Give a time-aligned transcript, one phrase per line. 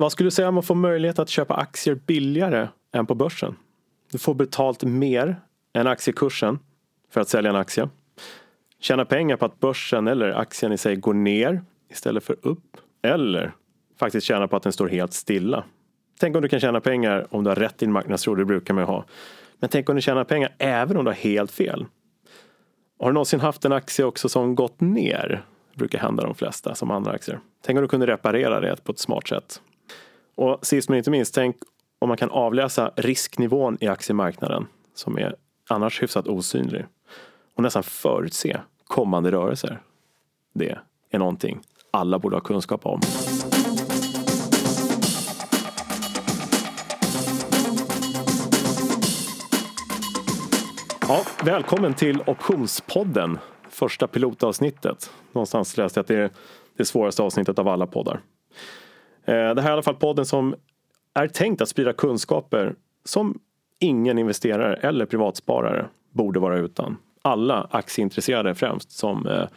[0.00, 3.56] vad skulle du säga om man får möjlighet att köpa aktier billigare än på börsen?
[4.12, 5.36] Du får betalt mer
[5.72, 6.58] än aktiekursen
[7.10, 7.88] för att sälja en aktie.
[8.80, 12.76] Tjäna pengar på att börsen eller aktien i sig går ner istället för upp.
[13.02, 13.52] Eller
[13.98, 15.64] faktiskt tjäna på att den står helt stilla.
[16.20, 18.74] Tänk om du kan tjäna pengar om du har rätt i din marknadsråd, det brukar
[18.74, 19.04] man ju ha.
[19.58, 21.86] Men tänk om du tjänar pengar även om du har helt fel.
[22.98, 25.44] Har du någonsin haft en aktie också som gått ner?
[25.72, 27.40] Det brukar hända de flesta som andra aktier.
[27.62, 29.60] Tänk om du kunde reparera det på ett smart sätt.
[30.38, 31.56] Och sist men inte minst, tänk
[31.98, 35.36] om man kan avläsa risknivån i aktiemarknaden som är
[35.68, 36.86] annars hyfsat osynlig
[37.54, 39.80] och nästan förutse kommande rörelser.
[40.54, 40.78] Det
[41.10, 43.00] är någonting alla borde ha kunskap om.
[51.00, 53.38] Ja, välkommen till Optionspodden,
[53.70, 55.10] första pilotavsnittet.
[55.32, 56.30] Någonstans läste jag att det är
[56.76, 58.20] det svåraste avsnittet av alla poddar.
[59.28, 60.54] Eh, det här är i alla fall podden som
[61.14, 62.74] är tänkt att sprida kunskaper
[63.04, 63.40] som
[63.78, 66.96] ingen investerare eller privatsparare borde vara utan.
[67.22, 69.48] Alla aktieintresserade främst som eh,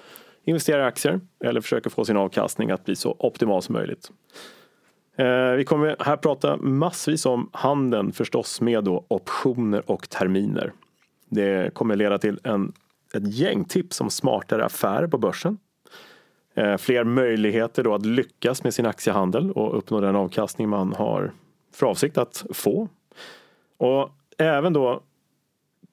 [0.44, 4.12] investerar i aktier eller försöker få sin avkastning att bli så optimal som möjligt.
[5.18, 10.74] Eh, vi kommer här prata massvis om handeln förstås med då optioner och terminer.
[11.30, 12.74] Det kommer leda till en,
[13.14, 15.58] ett gäng tips om smartare affärer på börsen.
[16.56, 21.32] Eh, fler möjligheter då att lyckas med sin aktiehandel och uppnå den avkastning man har
[21.74, 22.88] för avsikt att få.
[23.78, 25.04] Och även då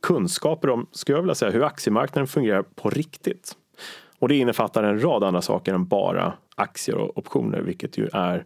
[0.03, 3.53] kunskaper om, skulle jag vilja säga, hur aktiemarknaden fungerar på riktigt.
[4.19, 8.45] Och det innefattar en rad andra saker än bara aktier och optioner, vilket ju är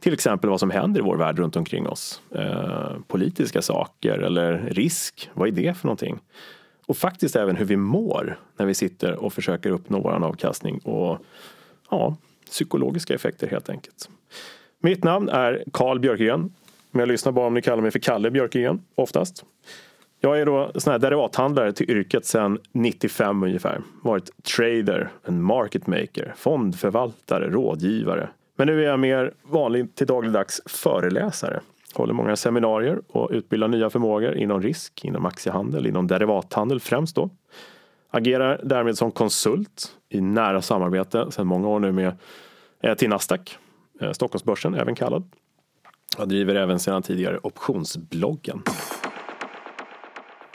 [0.00, 2.22] till exempel vad som händer i vår värld runt omkring oss.
[2.34, 6.20] Eh, politiska saker eller risk, vad är det för någonting?
[6.90, 11.18] Och faktiskt även hur vi mår när vi sitter och försöker uppnå vår avkastning och
[11.90, 14.08] ja, psykologiska effekter helt enkelt.
[14.80, 16.52] Mitt namn är Karl Björkegren,
[16.90, 19.44] men jag lyssnar bara om ni kallar mig för Kalle Björkegren oftast.
[20.20, 23.80] Jag är då sån här derivathandlare till yrket sedan 95 ungefär.
[24.02, 28.28] Varit trader, en market maker, fondförvaltare, rådgivare.
[28.56, 31.60] Men nu är jag mer vanlig till dagligdags föreläsare.
[31.94, 37.30] Håller många seminarier och utbildar nya förmågor inom risk, inom aktiehandel, inom derivathandel främst då.
[38.10, 42.12] Agerar därmed som konsult i nära samarbete sedan många år nu med
[42.82, 43.58] eh, till Nasdaq,
[44.00, 45.30] eh, Stockholmsbörsen även kallad.
[46.18, 48.62] Jag driver även sedan tidigare optionsbloggen.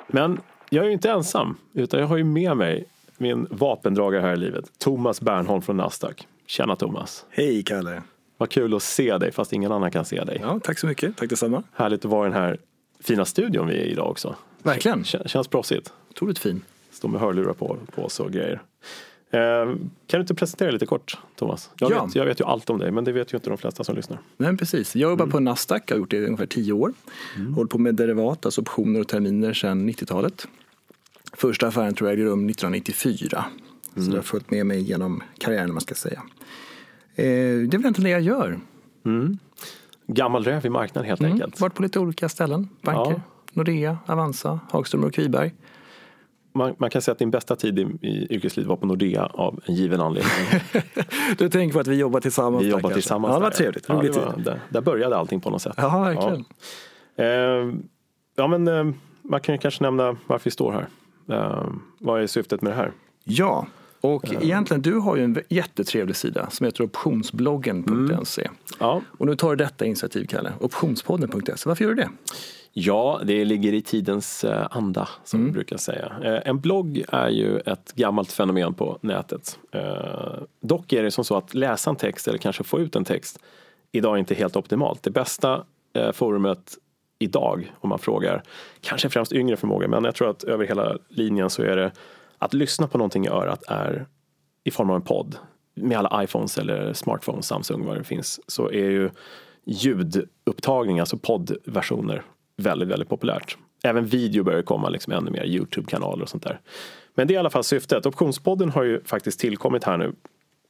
[0.08, 2.86] Men jag är ju inte ensam, utan jag har ju med mig
[3.18, 6.28] min vapendragare här i livet, Thomas Bernholm från Nasdaq.
[6.48, 7.26] Tjena Thomas!
[7.30, 8.02] Hej Kalle!
[8.38, 10.38] Vad kul att se dig fast ingen annan kan se dig.
[10.42, 11.64] Ja, tack så mycket, tack detsamma.
[11.74, 12.58] Härligt att vara i den här
[13.00, 14.36] fina studion vi är i idag också.
[14.64, 15.04] Verkligen.
[15.04, 15.94] Kän, känns proffsigt.
[16.10, 16.62] Otroligt fin.
[16.92, 18.62] Står med hörlurar på, på oss och grejer.
[19.32, 19.40] Eh,
[20.08, 21.70] kan du inte presentera lite kort, Thomas?
[21.80, 22.06] Jag, Ja.
[22.06, 23.96] vet, jag vet ju allt om dig, men det vet ju inte de flesta som
[23.96, 24.20] lyssnar.
[24.38, 26.94] Men precis, jag jobbar på Nasdaq, jag har gjort det i ungefär tio år.
[27.56, 30.48] Hållit på med derivat, alltså optioner och terminer sedan 90-talet.
[31.34, 33.46] Första affären tror jag ägde rum 1994.
[33.96, 36.22] Så det har följt med mig genom karriären, man ska säga.
[37.16, 38.60] Eh, det är väl egentligen det jag gör.
[40.08, 41.32] Gammal räv i marknaden helt Mm.
[41.34, 41.60] enkelt.
[41.62, 42.70] Varit på lite olika ställen.
[42.82, 43.22] Banker, Ja.
[43.54, 45.54] Nordea, Avanza, Hagström och Kviberg.
[46.54, 49.60] Man, man kan säga att din bästa tid i, i yrkeslivet var på Nordea av
[49.66, 50.32] en given anledning.
[51.38, 53.32] Du tänker på att vi jobbar tillsammans Vi jobbar tillsammans.
[53.34, 53.86] Ja, det var trevligt.
[53.90, 55.74] Ja, det var, där, där började allting på något sätt.
[55.78, 56.46] Ja, verkligen.
[57.16, 57.76] Eh,
[58.36, 60.88] ja, men eh, man kan ju kanske nämna varför vi står här.
[61.38, 61.66] Eh,
[62.00, 62.92] vad är syftet med det här?
[63.24, 63.68] Ja,
[64.06, 68.50] och egentligen du har ju en jättetrevlig sida som heter optionsbloggen.se.
[68.80, 70.54] Ja, Och nu tar du detta initiativ, Kalle.
[70.60, 71.70] Optionspodden.se.
[71.70, 72.10] Varför gör du det?
[72.74, 75.52] Ja, det ligger i tidens eh, anda som Mm.
[75.52, 76.12] vi brukar säga.
[76.24, 79.60] Eh, En blogg är ju ett gammalt fenomen på nätet.
[79.72, 79.82] Eh,
[80.62, 83.40] Dock är det som så att läsa en text eller kanske få ut en text
[83.92, 85.04] idag är inte helt optimalt.
[85.04, 86.78] Det bästa eh, forumet
[87.20, 88.44] idag om man frågar,
[88.82, 91.92] kanske främst yngre förmågor, men jag tror att över hela linjen så är det
[92.46, 94.06] att lyssna på någonting i örat är
[94.64, 95.36] i form av en podd.
[95.76, 99.10] Med alla iPhones eller smartphones, Samsung, vad det finns, så är ju
[99.66, 102.24] ljudupptagning, alltså poddversioner,
[102.58, 103.58] väldigt, väldigt populärt.
[103.84, 106.60] Även video börjar komma liksom ännu mer, Youtube-kanaler och sånt där.
[107.16, 108.06] Men det är i alla fall syftet.
[108.06, 110.16] Optionspodden har ju faktiskt tillkommit här nu.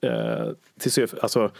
[0.01, 1.51] Eh, till alltså,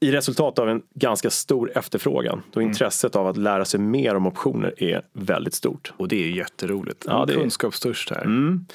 [0.00, 2.42] I resultat av en ganska stor efterfrågan.
[2.52, 5.92] Då intresset av att lära sig mer om optioner är väldigt stort.
[5.96, 7.04] Och det är jätteroligt.
[7.08, 8.24] Ja, det är- Kunskapstörst här.
[8.24, 8.66] Mm.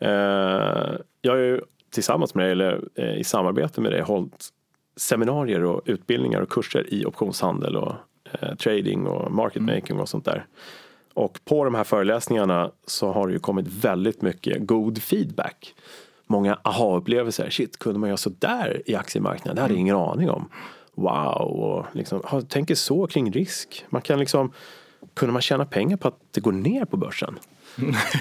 [0.00, 1.60] Eh, jag har ju
[1.90, 4.48] tillsammans med dig, eller eh, i samarbete med dig, hållit
[4.96, 7.94] seminarier och utbildningar och kurser i optionshandel och
[8.32, 10.46] eh, trading och market making och sånt där.
[11.14, 15.74] Och på de här föreläsningarna så har det ju kommit väldigt mycket god feedback.
[16.26, 17.50] Många aha-upplevelser.
[17.50, 19.56] Shit, kunde man göra så där i aktiemarknaden?
[19.56, 20.48] Det hade jag ingen aning om.
[20.94, 23.84] wow och liksom, tänker så kring risk.
[23.88, 24.52] Man kan liksom,
[25.14, 27.38] kunde man tjäna pengar på att det går ner på börsen?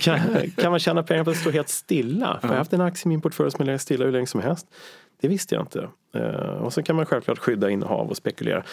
[0.02, 0.20] Kan,
[0.58, 2.38] kan man tjäna pengar på att står helt stilla?
[2.42, 4.42] För jag har haft en aktie i min portfölj som legat stilla hur länge som
[4.42, 4.68] helst.
[5.22, 5.90] Det visste jag inte.
[6.16, 8.64] Uh, och så kan man självklart skydda innehav och spekulera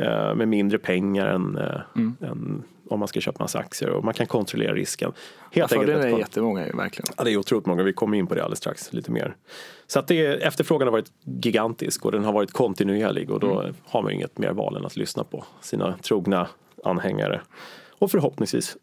[0.00, 2.16] uh, med mindre pengar än, uh, mm.
[2.20, 3.90] än, om man ska köpa massa aktier.
[3.90, 5.12] Och man kan kontrollera risken.
[5.50, 6.02] Helt ja, enkelt.
[6.02, 7.12] Det är jättemånga verkligen.
[7.16, 7.82] Ja, det är otroligt många.
[7.82, 9.36] Vi kommer in på det alldeles strax lite mer.
[9.86, 13.74] Så att det, efterfrågan har varit gigantisk och den har varit kontinuerlig och då mm.
[13.84, 16.48] har man inget mer val än att lyssna på sina trogna
[16.84, 17.40] anhängare.
[17.98, 18.76] Och förhoppningsvis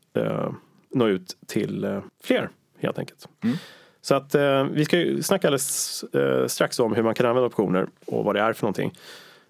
[0.96, 2.50] nå ut till eh, fler
[2.80, 3.28] helt enkelt.
[3.44, 3.56] Mm.
[4.02, 7.48] Så att eh, vi ska ju snacka alldeles eh, strax om hur man kan använda
[7.48, 8.94] optioner och vad det är för någonting.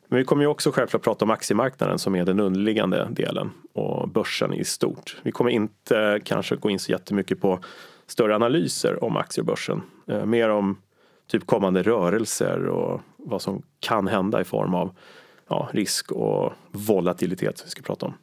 [0.07, 4.09] Men vi kommer ju också självklart prata om aktiemarknaden som är den underliggande delen och
[4.09, 5.17] börsen i stort.
[5.23, 7.59] Vi kommer inte kanske gå in så jättemycket på
[8.07, 9.81] större analyser om aktier och börsen.
[10.25, 10.77] Mer om
[11.27, 14.95] typ kommande rörelser och vad som kan hända i form av
[15.47, 18.13] ja, risk och volatilitet som vi ska prata om.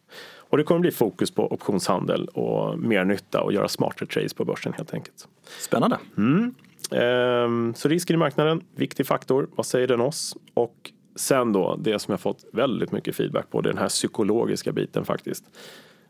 [0.52, 4.44] Och det kommer bli fokus på optionshandel och mer nytta och göra smartare trades på
[4.44, 5.28] börsen helt enkelt.
[5.60, 5.98] Spännande.
[6.16, 6.54] Mm.
[6.90, 9.48] Ehm, så risken i marknaden, viktig faktor.
[9.56, 10.36] Vad säger den oss?
[10.54, 13.88] Och sen då, det som jag fått väldigt mycket feedback på, det är den här
[13.88, 15.44] psykologiska biten faktiskt.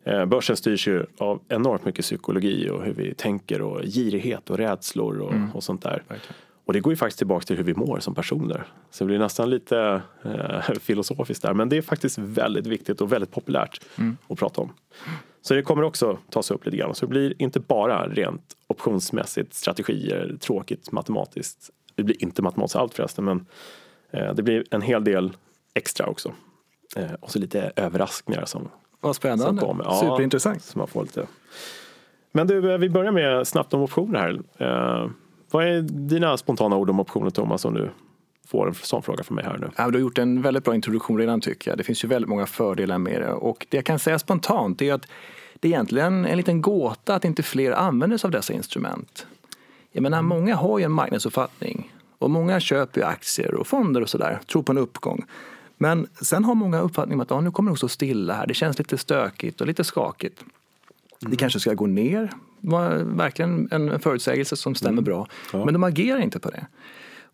[0.05, 4.59] Ehm, börsen styrs ju av enormt mycket psykologi och hur vi tänker och girighet och
[4.59, 5.53] rädslor och, mm.
[5.55, 6.03] och sånt där.
[6.09, 6.35] Verkligen.
[6.65, 8.67] Och det går ju faktiskt tillbaka till hur vi mår som personer.
[8.91, 11.55] Så det blir nästan lite eh, filosofiskt där.
[11.55, 14.17] Men det är faktiskt väldigt viktigt och väldigt populärt mm.
[14.29, 14.73] att prata om.
[15.43, 16.95] Så det kommer också tas upp lite grann.
[16.95, 21.71] Så det blir inte bara rent optionsmässigt, strategier, tråkigt matematiskt.
[21.95, 23.47] Det blir inte matematiskt allt förresten, men
[24.11, 25.37] eh, det blir en hel del
[25.75, 26.33] extra också.
[26.97, 28.69] Eh, och så lite överraskningar som
[29.01, 30.63] Vad spännande, som ja, superintressant.
[30.63, 31.27] Som man får lite.
[32.33, 35.13] Men du, eh, vi börjar med snabbt om optioner här.
[35.53, 37.91] Vad är dina spontana ord om optioner Thomas om du
[38.47, 39.71] får en sån fråga från mig här nu?
[39.77, 41.79] Ja, du har gjort en väldigt bra introduktion redan tycker jag.
[41.79, 44.93] Det finns ju väldigt många fördelar med det och det jag kan säga spontant är
[44.93, 45.07] att
[45.55, 49.27] det är egentligen en liten gåta att inte fler använder sig av dessa instrument.
[49.93, 54.09] Jag menar, många har ju en marknadsuppfattning och många köper ju aktier och fonder och
[54.09, 55.25] sådär, tror på en uppgång.
[55.77, 58.55] Men sen har många uppfattningen att ah, nu kommer det nog stå stilla här, det
[58.55, 60.41] känns lite stökigt och lite skakigt.
[60.41, 61.31] Mm.
[61.31, 62.31] Det kanske ska gå ner
[62.63, 65.05] var verkligen en förutsägelse som stämmer mm.
[65.05, 65.27] bra.
[65.53, 65.65] Ja.
[65.65, 66.67] Men de agerar inte på det.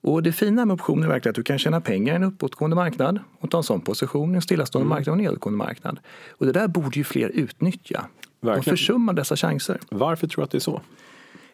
[0.01, 2.77] Och det fina med optioner är verkligen att du kan tjäna pengar i en uppåtgående
[2.77, 4.97] marknad och ta en sån position i en stillastående mm.
[4.97, 5.99] marknad och en nedåtgående marknad.
[6.31, 8.05] Och det där borde ju fler utnyttja.
[8.41, 8.65] Verkligen.
[8.65, 9.79] De försummar dessa chanser.
[9.91, 10.81] Varför tror du att det är så?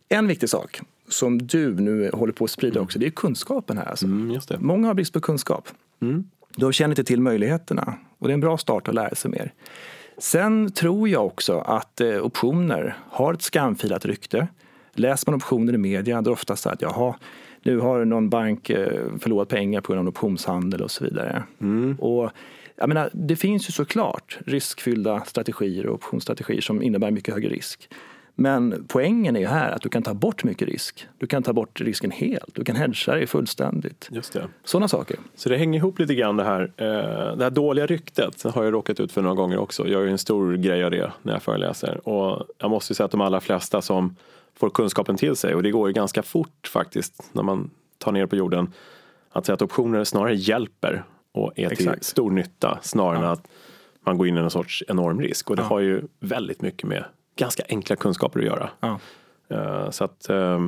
[0.08, 3.84] En viktig sak som du nu håller på att sprida också, det är kunskapen här.
[3.84, 4.06] Alltså.
[4.06, 5.68] Mm, Många har brist på kunskap.
[6.00, 6.24] Mm.
[6.56, 9.52] De känner inte till möjligheterna och det är en bra start att lära sig mer.
[10.18, 14.48] Sen tror jag också att eh, optioner har ett skamfilat rykte.
[14.92, 17.14] Läser man optioner i media, då är det ofta så att jaha,
[17.62, 21.42] nu har någon bank eh, förlorat pengar på grund av optionshandel och så vidare.
[21.60, 21.96] Mm.
[22.00, 22.30] Och
[22.76, 27.88] jag menar, det finns ju såklart riskfyllda strategier och optionsstrategier som innebär mycket högre risk.
[28.34, 31.06] Men poängen är ju här att du kan ta bort mycket risk.
[31.18, 32.54] Du kan ta bort risken helt.
[32.54, 34.08] Du kan hedga dig fullständigt.
[34.10, 34.48] Just det.
[34.64, 35.16] Sådana saker.
[35.34, 36.62] Så det hänger ihop lite grann det här.
[36.76, 39.82] Eh, det här dåliga ryktet har jag råkat ut för några gånger också.
[39.82, 42.08] Jag gör ju en stor grej av det när jag föreläser.
[42.08, 44.16] Och jag måste säga att de allra flesta som
[44.54, 48.26] får kunskapen till sig och det går ju ganska fort faktiskt när man tar ner
[48.26, 48.72] på jorden.
[49.30, 52.04] Att säga att optioner snarare hjälper och är till Exakt.
[52.04, 53.24] stor nytta snarare ja.
[53.24, 53.48] än att
[54.06, 55.50] man går in i en sorts enorm risk.
[55.50, 55.68] Och det ja.
[55.68, 57.04] har ju väldigt mycket med
[57.36, 58.70] ganska enkla kunskaper att göra.
[58.80, 58.98] Ja.
[59.52, 60.66] Uh, så att uh,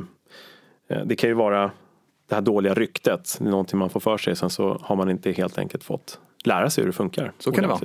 [1.05, 1.71] det kan ju vara
[2.29, 4.35] det här dåliga ryktet, det är någonting man får för sig.
[4.35, 7.31] Sen så har man inte helt enkelt fått lära sig hur det funkar.
[7.39, 7.79] Så kan det vara.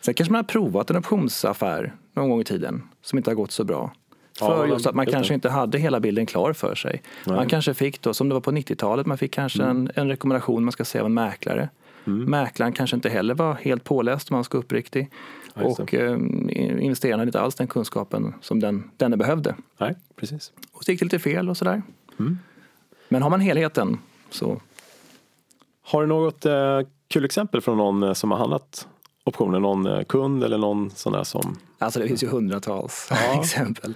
[0.00, 3.50] Sen kanske man har provat en optionsaffär någon gång i tiden som inte har gått
[3.50, 3.92] så bra.
[4.38, 5.34] För ja, just att man kanske det.
[5.34, 7.02] inte hade hela bilden klar för sig.
[7.26, 7.36] Nej.
[7.36, 9.76] Man kanske fick då, som det var på 90-talet, man fick kanske mm.
[9.76, 11.68] en, en rekommendation man ska säga av en mäklare.
[12.06, 12.30] Mm.
[12.30, 15.10] Mäklaren kanske inte heller var helt påläst om man ska uppriktig.
[15.54, 16.18] Och eh,
[16.84, 19.54] investerarna hade inte alls den kunskapen som den, denne behövde.
[19.78, 20.52] Nej, precis.
[20.72, 21.82] Och så gick det lite fel och sådär.
[22.18, 22.38] Mm.
[23.08, 23.98] Men har man helheten
[24.30, 24.60] så...
[25.82, 28.88] Har du något eh, kul exempel från någon eh, som har handlat
[29.24, 29.60] optioner?
[29.60, 31.58] Någon eh, kund eller någon sån där som...
[31.84, 33.40] Alltså det finns ju hundratals ja.
[33.40, 33.94] exempel.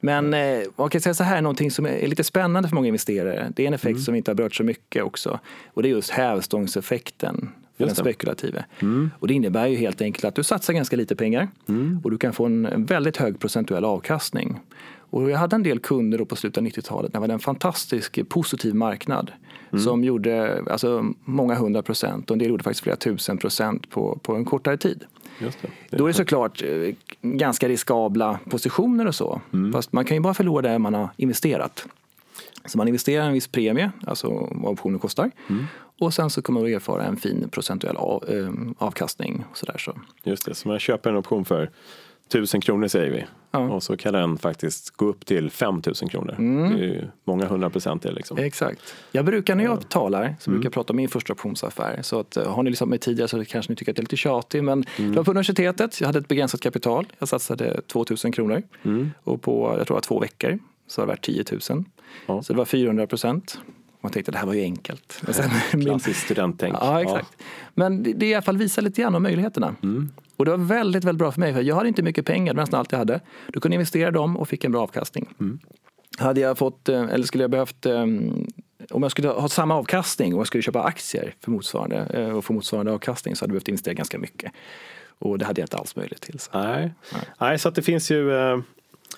[0.00, 3.52] Men eh, man kan säga så här, någonting som är lite spännande för många investerare.
[3.56, 4.02] Det är en effekt mm.
[4.02, 5.40] som vi inte har berört så mycket också.
[5.74, 8.64] Och det är just hävstångseffekten för den spekulative.
[8.80, 9.10] Mm.
[9.18, 12.00] Och det innebär ju helt enkelt att du satsar ganska lite pengar mm.
[12.04, 14.60] och du kan få en väldigt hög procentuell avkastning.
[15.10, 17.40] Och jag hade en del kunder då på slutet av 90-talet när det var en
[17.40, 19.32] fantastisk positiv marknad
[19.72, 19.84] mm.
[19.84, 24.18] som gjorde alltså, många hundra procent och en del gjorde faktiskt flera tusen procent på,
[24.22, 25.04] på en kortare tid.
[25.40, 25.68] Det.
[25.90, 29.40] Det Då är det såklart eh, ganska riskabla positioner och så.
[29.52, 29.72] Mm.
[29.72, 31.86] Fast man kan ju bara förlora det man har investerat.
[32.64, 35.30] Så man investerar en viss premie, alltså vad optionen kostar.
[35.48, 35.66] Mm.
[35.98, 39.44] Och sen så kommer man att erfara en fin procentuell av, eh, avkastning.
[39.50, 39.98] Och så där, så.
[40.22, 41.70] Just det, så man köper en option för
[42.34, 43.24] 1000 kronor säger vi.
[43.50, 43.58] Ja.
[43.58, 46.34] Och så kan den faktiskt gå upp till 5000 kronor.
[46.38, 46.76] Mm.
[46.76, 48.38] Det är ju många hundra procent det liksom.
[48.38, 48.94] Exakt.
[49.12, 52.02] Jag brukar när jag talar så brukar jag prata om min första optionsaffär.
[52.02, 54.04] Så att, eh, har ni lyssnat med tidigare så kanske ni tycker att jag är
[54.04, 54.64] lite tjatig.
[54.64, 57.06] Men det var på universitetet, jag hade ett begränsat kapital.
[57.18, 58.62] Jag satsade 2000 kronor.
[59.24, 61.84] Och på, jag tror det var två veckor, så var det värt 10 000.
[62.26, 62.42] Ja.
[62.42, 63.58] Så det var 400 procent.
[64.00, 65.22] Man tänkte det här var ju enkelt.
[65.22, 65.50] Men sen,
[65.82, 66.76] Klassiskt studenttänk.
[66.80, 67.42] Ja, exakt.
[67.74, 69.74] Men det, det i alla fall visar lite grann om möjligheterna.
[69.82, 70.10] Mm.
[70.40, 71.54] Och det var väldigt, väldigt bra för mig.
[71.54, 73.20] För jag hade inte mycket pengar, det var nästan allt jag hade.
[73.46, 75.28] Du kunde investera dem och fick en bra avkastning.
[75.40, 75.58] Mm.
[76.18, 78.02] Hade jag fått, eh, eller skulle jag behövt, eh,
[78.90, 82.44] om jag skulle ha samma avkastning och jag skulle köpa aktier för motsvarande, eh, och
[82.44, 84.52] få motsvarande avkastning så hade jag behövt investera ganska mycket.
[85.18, 86.38] Och det hade jag inte alls möjlighet till.
[86.38, 86.50] Så.
[86.54, 86.94] Nej.
[87.40, 88.24] Nej, så att det finns ju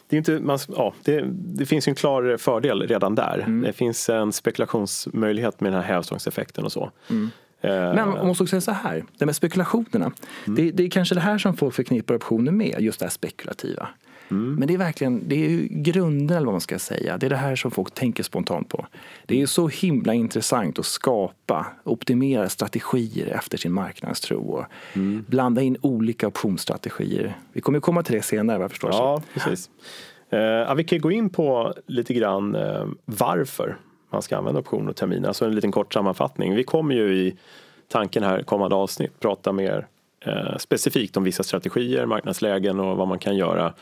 [0.09, 3.39] det, är inte, man, ja, det, det finns ju en klar fördel redan där.
[3.39, 3.63] Mm.
[3.63, 6.91] Det finns en spekulationsmöjlighet med den här hävstångseffekten och så.
[7.11, 7.31] Mm.
[7.63, 10.13] Eh, Men man måste också säga så här, det med spekulationerna.
[10.47, 13.89] Det, det är kanske det här som folk förknippar optioner med, just det här spekulativa.
[14.35, 17.19] Men det är verkligen, det är grunden eller vad man ska säga.
[17.19, 18.87] Det är det här som folk tänker spontant på.
[19.27, 24.65] Det är ju så himla intressant att skapa, optimera strategier efter sin marknadstro och
[25.27, 27.37] blanda in olika optionsstrategier.
[27.53, 28.91] Vi kommer ju komma till det senare vad jag förstår.
[28.91, 29.71] Ja, precis.
[30.31, 33.77] Eh, ja, vi kan gå in på lite grann eh, varför
[34.13, 35.29] man ska använda optioner och terminer.
[35.29, 36.55] Alltså en liten kort sammanfattning.
[36.55, 37.37] Vi kommer ju i
[37.89, 39.87] tanken här kommande avsnitt prata mer
[40.21, 43.75] eh, specifikt om vissa strategier, marknadslägen och vad man kan göra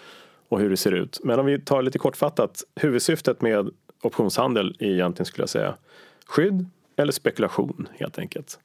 [0.49, 1.21] och hur det ser ut.
[1.25, 2.65] Men om vi tar lite kortfattat.
[2.75, 3.71] Huvudsyftet med
[4.03, 5.75] optionshandel är egentligen skulle jag säga
[6.27, 8.59] skydd eller spekulation helt enkelt.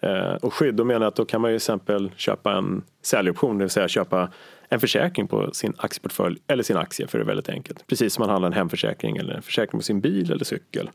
[0.00, 3.58] Eh, och skydd, då menar jag att då kan man ju exempel köpa en säljoption,
[3.58, 4.28] det vill säga köpa
[4.68, 7.86] en försäkring på sin aktieportfölj eller sin aktie för det är väldigt enkelt.
[7.86, 10.90] Precis som man handlar en hemförsäkring eller en försäkring på sin bil eller cykel.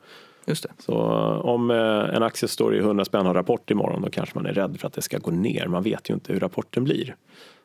[0.46, 0.70] Just det.
[0.80, 4.10] Så eh, om eh, en aktie står i 100 spänn och har rapport imorgon då
[4.10, 5.68] kanske man är rädd för att det ska gå ner.
[5.68, 7.16] Man vet ju inte hur rapporten blir.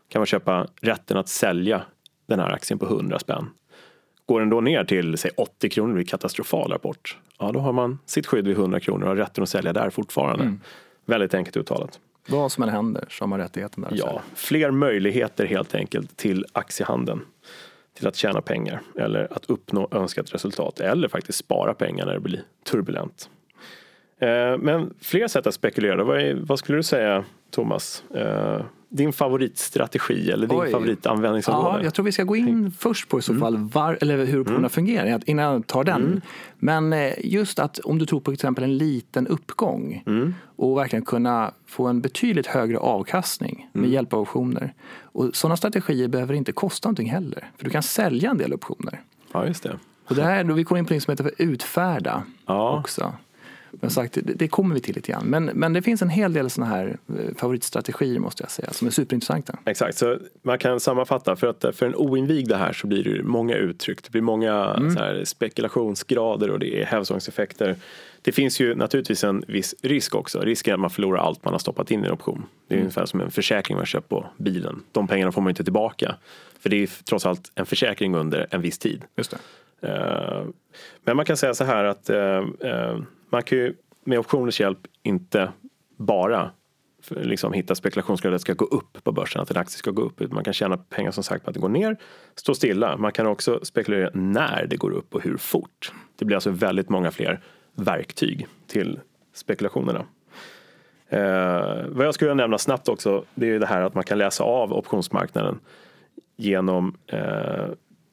[0.08, 1.82] Kan man köpa rätten att sälja
[2.26, 3.50] den här aktien på 100 spänn.
[4.26, 7.18] Går den då ner till säg 80 kronor, blir katastrofal rapport.
[7.38, 9.90] Ja, då har man sitt skydd vid 100 kronor och har rätten att sälja där
[9.90, 10.54] fortfarande.
[11.06, 12.00] Väldigt enkelt uttalat.
[12.28, 13.92] Vad som än händer så har man rättigheten där.
[13.94, 17.20] Ja, fler möjligheter helt enkelt till aktiehandeln.
[17.94, 22.20] Till att tjäna pengar eller att uppnå önskat resultat eller faktiskt spara pengar när det
[22.20, 23.30] blir turbulent.
[24.20, 26.04] Eh, Men fler sätt att spekulera.
[26.04, 28.02] Vad, är, vad skulle du säga Thomas?
[28.14, 30.70] Eh, Din favoritstrategi eller din Oj.
[30.70, 31.78] favoritanvändningsområde?
[31.78, 34.40] Ja, jag tror vi ska gå in först på i så fall var, eller hur
[34.40, 36.20] optionerna fungerar innan jag tar den.
[36.58, 40.04] Men eh, just att om du tror på exempel en liten uppgång
[40.56, 44.74] och verkligen kunna få en betydligt högre avkastning med hjälp av optioner.
[45.02, 47.50] Och sådana strategier behöver inte kosta någonting heller.
[47.56, 49.00] För du kan sälja en del optioner.
[49.32, 49.78] Ja, just det.
[50.08, 52.78] Och det här, då vi går in på det som heter för utfärda Ja.
[52.80, 53.12] också.
[53.70, 55.26] Men sagt, det, kommer vi till lite grann.
[55.26, 58.87] Men, men det finns en hel del sådana här eh, favoritstrategier måste jag säga som
[58.87, 59.58] är superintressanta.
[59.64, 63.54] Exakt, så man kan sammanfatta för att för en oinvigda här så blir det många
[63.56, 64.02] uttryck.
[64.02, 64.90] Det blir många Mm.
[64.94, 67.76] så här, spekulationsgrader och det är hävstångseffekter.
[68.22, 70.40] Det finns ju naturligtvis en viss risk också.
[70.40, 72.46] Risken är att man förlorar allt man har stoppat in i en option.
[72.68, 72.84] Det är Mm.
[72.87, 74.82] ungefär som en försäkring man köpt på bilen.
[74.92, 76.14] De pengarna får man inte tillbaka.
[76.60, 79.02] För det är trots allt en försäkring under en viss tid.
[79.16, 79.88] Just det.
[79.88, 80.44] Eh,
[81.04, 82.18] Men man kan säga så här att eh,
[82.60, 82.98] eh,
[83.28, 85.52] man kan ju med optioners hjälp inte
[85.97, 86.50] bara
[87.11, 90.02] liksom hitta spekulationsgrader att det ska gå upp på börsen, att en aktie ska gå
[90.02, 90.32] upp.
[90.32, 91.97] Man kan tjäna pengar som sagt på att det går ner,
[92.35, 92.97] stå stilla.
[92.97, 95.92] Man kan också spekulera när det går upp och hur fort.
[96.16, 97.40] Det blir alltså väldigt många fler
[97.75, 99.00] verktyg till
[99.35, 100.04] spekulationerna.
[101.08, 104.18] Eh, vad jag skulle nämna snabbt också, det är ju det här att man kan
[104.18, 105.61] läsa av optionsmarknaden
[106.37, 107.66] genom eh,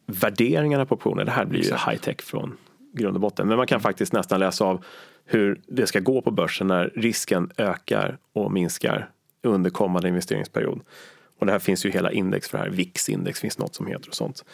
[0.06, 1.26] värderingarna på optioner.
[1.26, 2.58] Det här blir ju high tech från
[2.96, 3.48] grund och botten.
[3.48, 4.86] Men man kan faktiskt nästan läsa av
[5.26, 9.10] hur det ska gå på börsen när risken ökar och minskar
[9.44, 10.82] under kommande investeringsperiod.
[11.40, 12.70] Och det här finns ju hela index för det här.
[12.72, 14.46] VIX-index finns något som heter och sånt.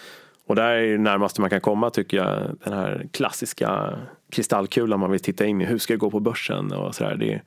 [0.47, 3.99] Och där är det närmaste man kan komma tycker jag den här klassiska
[4.31, 5.65] kristallkulan man vill titta in i.
[5.65, 7.15] Hur ska det gå på börsen och sådär.
[7.15, 7.43] Det, är-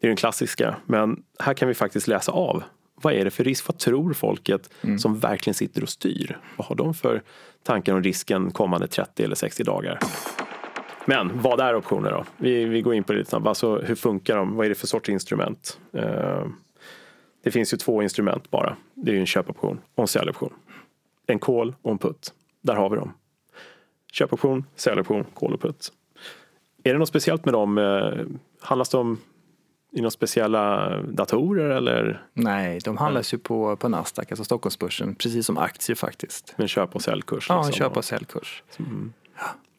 [0.00, 0.76] det är den klassiska.
[0.86, 2.62] Men här kan vi faktiskt läsa av.
[3.02, 3.68] Vad är det för risk?
[3.68, 6.38] Vad tror folket som verkligen sitter och styr?
[6.56, 7.22] Vad har de för
[7.62, 9.98] tankar om risken kommande 30 eller 60 dagar?
[11.06, 12.24] Men vad är optioner då?
[12.36, 13.46] Vi, vi går in på det lite snabbt.
[13.46, 14.56] Alltså, hur funkar de?
[14.56, 15.80] Vad är det för sorts instrument?
[15.92, 16.44] Eh,
[17.44, 18.76] det finns ju två instrument bara.
[18.94, 20.52] Det är ju en köpoption och en säljoption.
[21.26, 22.34] En call och en put.
[22.62, 23.12] Där har vi dem.
[24.12, 25.92] Köpoption, säljoption, call och put.
[26.82, 27.78] Är det något speciellt med dem?
[27.78, 28.12] Eh,
[28.60, 29.18] Handlas de
[29.92, 35.46] i några speciella datorer eller Nej, de handlas ju på, på Nasdaq, alltså Stockholmsbörsen, precis
[35.46, 36.54] som aktier faktiskt.
[36.56, 37.46] med en köp och säljkurs?
[37.48, 37.72] Ja, liksom?
[37.72, 38.62] köp och säljkurs.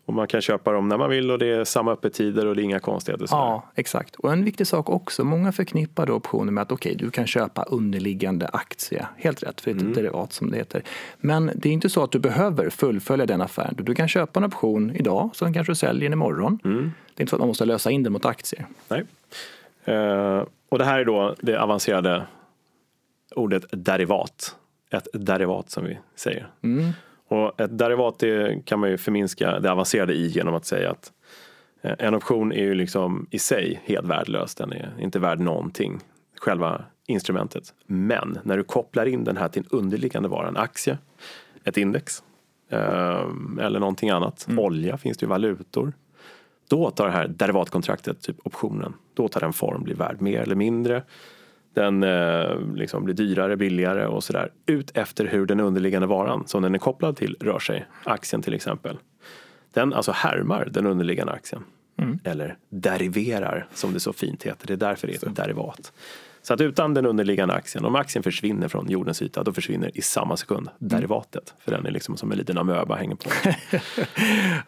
[0.05, 2.61] Och man kan köpa dem när man vill och det är samma öppettider och det
[2.61, 3.25] är inga konstigheter.
[3.25, 3.41] sådär.
[3.41, 4.15] Ja, exakt.
[4.15, 7.63] Och en viktig sak också, många förknippar då optioner med att okej, du kan köpa
[7.63, 9.07] underliggande aktie.
[9.17, 10.83] Helt rätt, för det är ett derivat som det heter.
[11.17, 13.75] Men det är inte så att du behöver fullfölja den affären.
[13.77, 16.59] Du kan köpa en option idag, så den kanske du säljer imorgon.
[16.63, 18.65] Det är inte så att man måste lösa in den mot aktier.
[18.87, 19.03] Nej.
[19.85, 22.25] Eh, och det här är då det avancerade
[23.35, 24.55] ordet derivat.
[24.91, 26.47] Ett derivat som vi säger.
[27.27, 28.23] Och ett derivat
[28.65, 31.11] kan man ju förminska det avancerade i genom att säga att
[31.81, 34.55] eh, en option är ju liksom i sig helt värdelös.
[34.55, 35.99] Den är inte värd någonting,
[36.39, 37.73] själva instrumentet.
[37.85, 40.97] Men när du kopplar in den här till en underliggande vara, en aktie,
[41.63, 42.23] ett index
[42.69, 43.25] eh,
[43.61, 45.93] eller någonting annat, olja finns det ju, valutor.
[46.71, 50.55] Då tar det här derivatkontraktet, typ optionen, då tar den form, blir värd mer eller
[50.55, 51.03] mindre.
[51.73, 54.51] Den eh, liksom blir dyrare, billigare och sådär.
[54.65, 57.85] Ut efter hur den underliggande varan som den är kopplad till rör sig.
[58.03, 58.97] Aktien till exempel.
[59.73, 61.63] Den alltså härmar den underliggande aktien.
[62.23, 64.67] Eller deriverar som det så fint heter.
[64.67, 65.93] Det är därför det är ett derivat.
[66.43, 70.01] Så att utan den underliggande aktien, om aktien försvinner från jordens yta, då försvinner i
[70.01, 71.53] samma sekund derivatet.
[71.59, 73.29] För den är liksom som en liten amöba hänger på.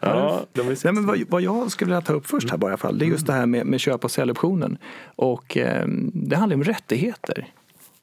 [0.00, 2.72] ja, de Nej, men vad, vad jag skulle vilja ta upp först här bara i
[2.72, 4.78] alla fall, det är just det här med, med köp och säljoptionen.
[5.16, 7.46] Och eh, det handlar om rättigheter.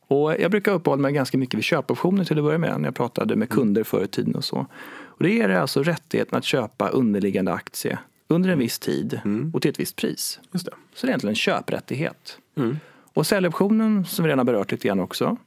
[0.07, 2.95] Och jag brukar uppehålla mig ganska mycket vid köpoptioner till att börja med, när jag
[2.95, 4.65] pratade med kunder förr i tiden och så.
[5.03, 9.21] Och det är alltså rättigheten att köpa underliggande aktie under en viss tid
[9.53, 10.39] och till ett visst pris.
[10.51, 10.71] Just det.
[10.93, 12.37] Så det är egentligen en köprättighet.
[13.13, 15.37] Och säljoptionen, som vi redan berört lite grann också,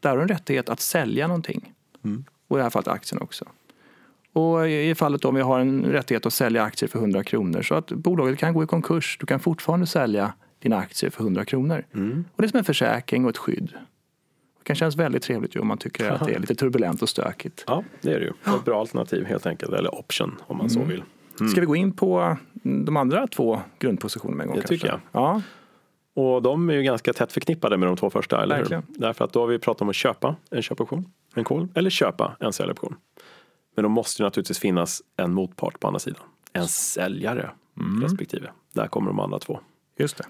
[0.00, 1.72] där har du en rättighet att sälja någonting.
[2.48, 3.44] Och i det här fallet aktien också.
[4.32, 7.74] Och i fallet om vi har en rättighet att sälja aktier för 100 kronor så
[7.74, 9.16] att bolaget kan gå i konkurs.
[9.20, 11.84] Du kan fortfarande sälja dina aktier för 100 kronor.
[12.34, 13.72] Och det är som en försäkring och ett skydd.
[14.58, 17.08] Det kan kännas väldigt trevligt ju om man tycker att det är lite turbulent och
[17.08, 17.64] stökigt.
[17.66, 18.56] Ja, det är det ju.
[18.56, 19.72] Ett bra alternativ helt enkelt.
[19.72, 21.02] Eller option om man så vill.
[21.50, 24.56] Ska vi gå in på de andra två grundpositionerna en gång?
[24.56, 24.74] Det kanske?
[24.74, 25.00] tycker jag.
[25.12, 25.42] Ja,
[26.14, 28.82] Och de är ju ganska tätt förknippade med de två första, eller Verkligen.
[28.88, 29.00] hur?
[29.00, 32.36] Därför att då har vi pratat om att köpa en köpoption, en call, eller köpa
[32.40, 32.96] en säljoption.
[33.74, 36.22] Men då måste det naturligtvis finnas en motpart på andra sidan.
[36.52, 37.50] En säljare
[38.02, 38.50] respektive.
[38.72, 39.60] Där kommer de andra två.
[39.98, 40.24] just det.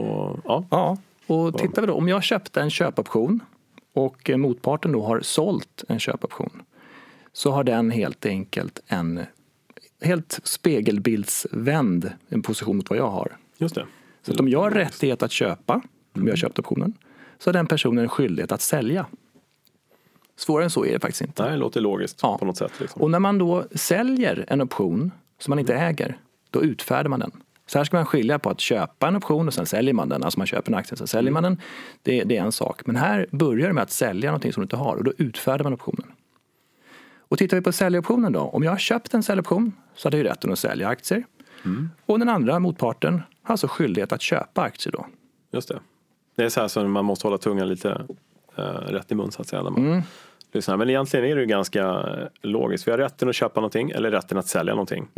[0.00, 3.40] Och, ja, Ja, och tittar vi då, om jag köpte en köpoption
[3.94, 6.62] och eh, motparten då har sålt en köpoption
[7.32, 9.20] så har den helt enkelt en
[10.00, 13.36] helt spegelbildsvänd en position mot vad jag har.
[13.58, 13.86] just det.
[14.22, 15.74] Så om jag har rättighet att köpa,
[16.14, 16.94] om jag har köpt optionen,
[17.38, 19.06] så har den personen en skyldighet att sälja.
[20.36, 21.42] Svårare än så är det faktiskt inte.
[21.42, 22.38] Nej, det låter logiskt Ja.
[22.38, 22.72] på något sätt.
[22.80, 23.02] Liksom.
[23.02, 26.18] Och när man då säljer en option som man inte äger,
[26.50, 27.30] då utfärdar man den.
[27.66, 30.22] Så här ska man skilja på att köpa en option och sen säljer man den.
[30.24, 31.60] Alltså man köper en aktie och sen säljer man den.
[32.02, 32.86] Det, det är en sak.
[32.86, 35.64] Men här börjar det med att sälja någonting som du inte har och då utfärdar
[35.64, 36.12] man optionen.
[37.18, 38.40] Och tittar vi på säljoptionen då.
[38.40, 41.24] Om jag har köpt en säljoption så hade jag rätten att sälja aktier.
[42.06, 45.06] Och den andra motparten har alltså skyldighet att köpa aktier då.
[45.52, 45.80] Just det.
[46.36, 48.06] Det är så här som man måste hålla tungan lite
[48.56, 49.62] eh, rätt i mun så att säga.
[49.62, 50.02] När man
[50.52, 50.76] lyssnar.
[50.76, 52.06] Men egentligen är det ju ganska
[52.42, 52.86] logiskt.
[52.86, 55.08] Vi har rätten att köpa någonting eller rätten att sälja någonting.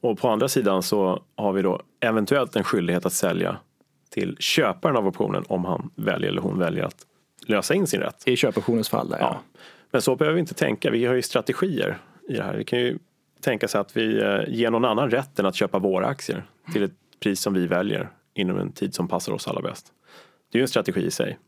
[0.00, 3.56] Och på andra sidan så har vi då eventuellt en skyldighet att sälja
[4.10, 6.96] till köparen av optionen om han väljer eller hon väljer att
[7.46, 8.22] lösa in sin rätt.
[8.28, 9.08] I köpoptionens fall.
[9.08, 9.40] Där, Ja.
[9.90, 10.90] Men så behöver vi inte tänka.
[10.90, 11.98] Vi har ju strategier
[12.28, 12.56] i det här.
[12.56, 12.98] Vi kan ju
[13.40, 16.92] tänka sig att vi eh, ger någon annan rätten att köpa våra aktier till ett
[17.20, 19.92] pris som vi väljer inom en tid som passar oss allra bäst.
[20.52, 21.38] Det är ju en strategi i sig.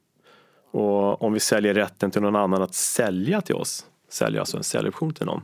[0.71, 4.65] Och om vi säljer rätten till någon annan att sälja till oss, säljer alltså en
[4.65, 5.43] säljoption till någon,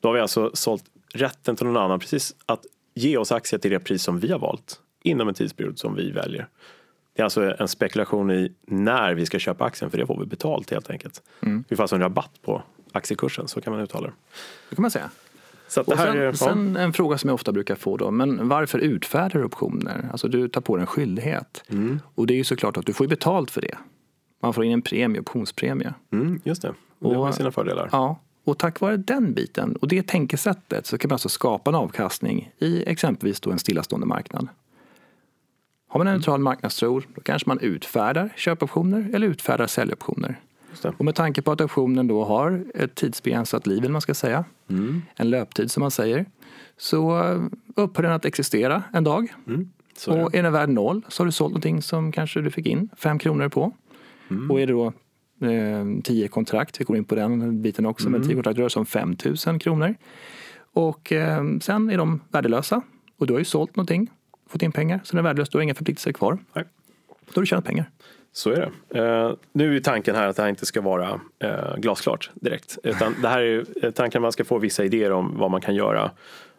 [0.00, 3.70] då har vi alltså sålt rätten till någon annan precis att ge oss aktier till
[3.70, 6.48] det pris som vi har valt inom en tidsperiod som vi väljer.
[7.14, 10.26] Det är alltså en spekulation i när vi ska köpa aktien för det får vi
[10.26, 11.22] betalt helt enkelt.
[11.68, 14.12] Vi får alltså en rabatt på aktiekursen, så kan man uttala det.
[14.70, 15.10] Det kan man säga.
[15.68, 16.32] Så det här sen, är, ja.
[16.32, 20.08] sen en fråga som jag ofta brukar få då, men varför utfärdar du optioner?
[20.12, 21.64] Alltså du tar på dig en skyldighet.
[21.68, 22.00] Mm.
[22.14, 23.78] Och det är ju såklart att du får betalt för det.
[24.42, 25.94] Man får in en premie, optionspremie.
[26.12, 27.88] mm, just det, det har Och- ju sina fördelar.
[27.92, 31.74] Ja, och tack vare den biten och det tänkesättet så kan man alltså skapa en
[31.74, 34.48] avkastning i exempelvis då en stillastående marknad.
[35.88, 40.40] Har man en neutral marknadstro då kanske man utfärdar köpoptioner eller utfärdar säljoptioner.
[40.98, 44.44] Och med tanke på att optionen då har ett tidsbegränsat liv, eller man ska säga,
[45.16, 46.26] en löptid som man säger,
[46.76, 47.20] så
[47.76, 49.34] upphör den att existera en dag.
[49.46, 49.70] Mm,
[50.06, 52.88] och är den värd noll så har du sålt någonting som kanske du fick in
[52.96, 53.72] fem kronor på.
[54.30, 54.50] Mm.
[54.50, 54.86] Och är det då
[55.46, 58.20] eh, tio kontrakt, vi går in på den biten också, Mm.
[58.20, 59.94] men tio kontrakt rör sig om 5 000 kronor.
[60.72, 62.82] Och eh, sen är de värdelösa
[63.18, 64.10] och du har ju sålt någonting,
[64.48, 66.38] fått in pengar, så den är värdelös, du har inga förpliktelser kvar.
[66.54, 66.64] Nej.
[67.08, 67.90] Då har du tjänat pengar.
[68.36, 68.98] Så är det.
[68.98, 72.78] Eh, nu är tanken här att det här inte ska vara eh, glasklart direkt.
[72.82, 75.60] Utan det här är eh, tanken att man ska få vissa idéer om vad man
[75.60, 76.10] kan göra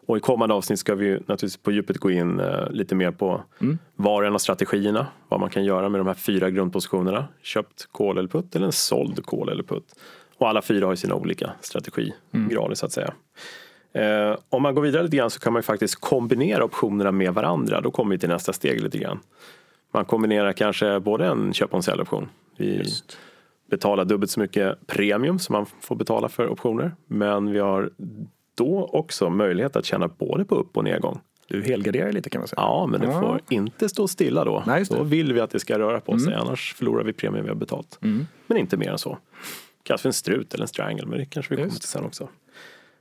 [0.06, 3.44] Och i kommande avsnitt ska vi naturligtvis på djupet gå in eh, lite mer på
[3.62, 3.78] mm.
[3.96, 7.28] var och en av strategierna, vad man kan göra med de här fyra grundpositionerna.
[7.42, 9.96] Köpt call eller putt eller en såld call eller putt.
[10.38, 12.76] Och alla fyra har sina olika strategigrader mm.
[12.76, 13.14] så att säga.
[13.94, 17.34] Eh, om man går vidare lite grann så kan man ju faktiskt kombinera optionerna med
[17.34, 17.82] varandra.
[17.82, 19.20] Då kommer vi till nästa steg lite grann.
[19.98, 22.30] Man kombinerar kanske både en köp och en säljoption.
[22.58, 23.18] Vi Just.
[23.70, 26.96] betalar dubbelt så mycket premium som man får betala för optioner.
[27.08, 27.90] Men vi har
[28.56, 31.20] då också möjlighet att tjäna både på upp och nedgång.
[31.48, 32.62] Du helgarderar lite kan man säga.
[32.62, 33.20] Ja, men det ja.
[33.20, 34.64] får inte stå stilla då.
[34.68, 36.26] Nej, då vill vi att det ska röra på mm.
[36.26, 38.00] sig, annars förlorar vi premien vi har betalt.
[38.02, 38.28] Mm.
[38.48, 39.18] Men inte mer än så.
[39.88, 42.30] För en strut eller en strangle, men det kanske vi kommer till sen också.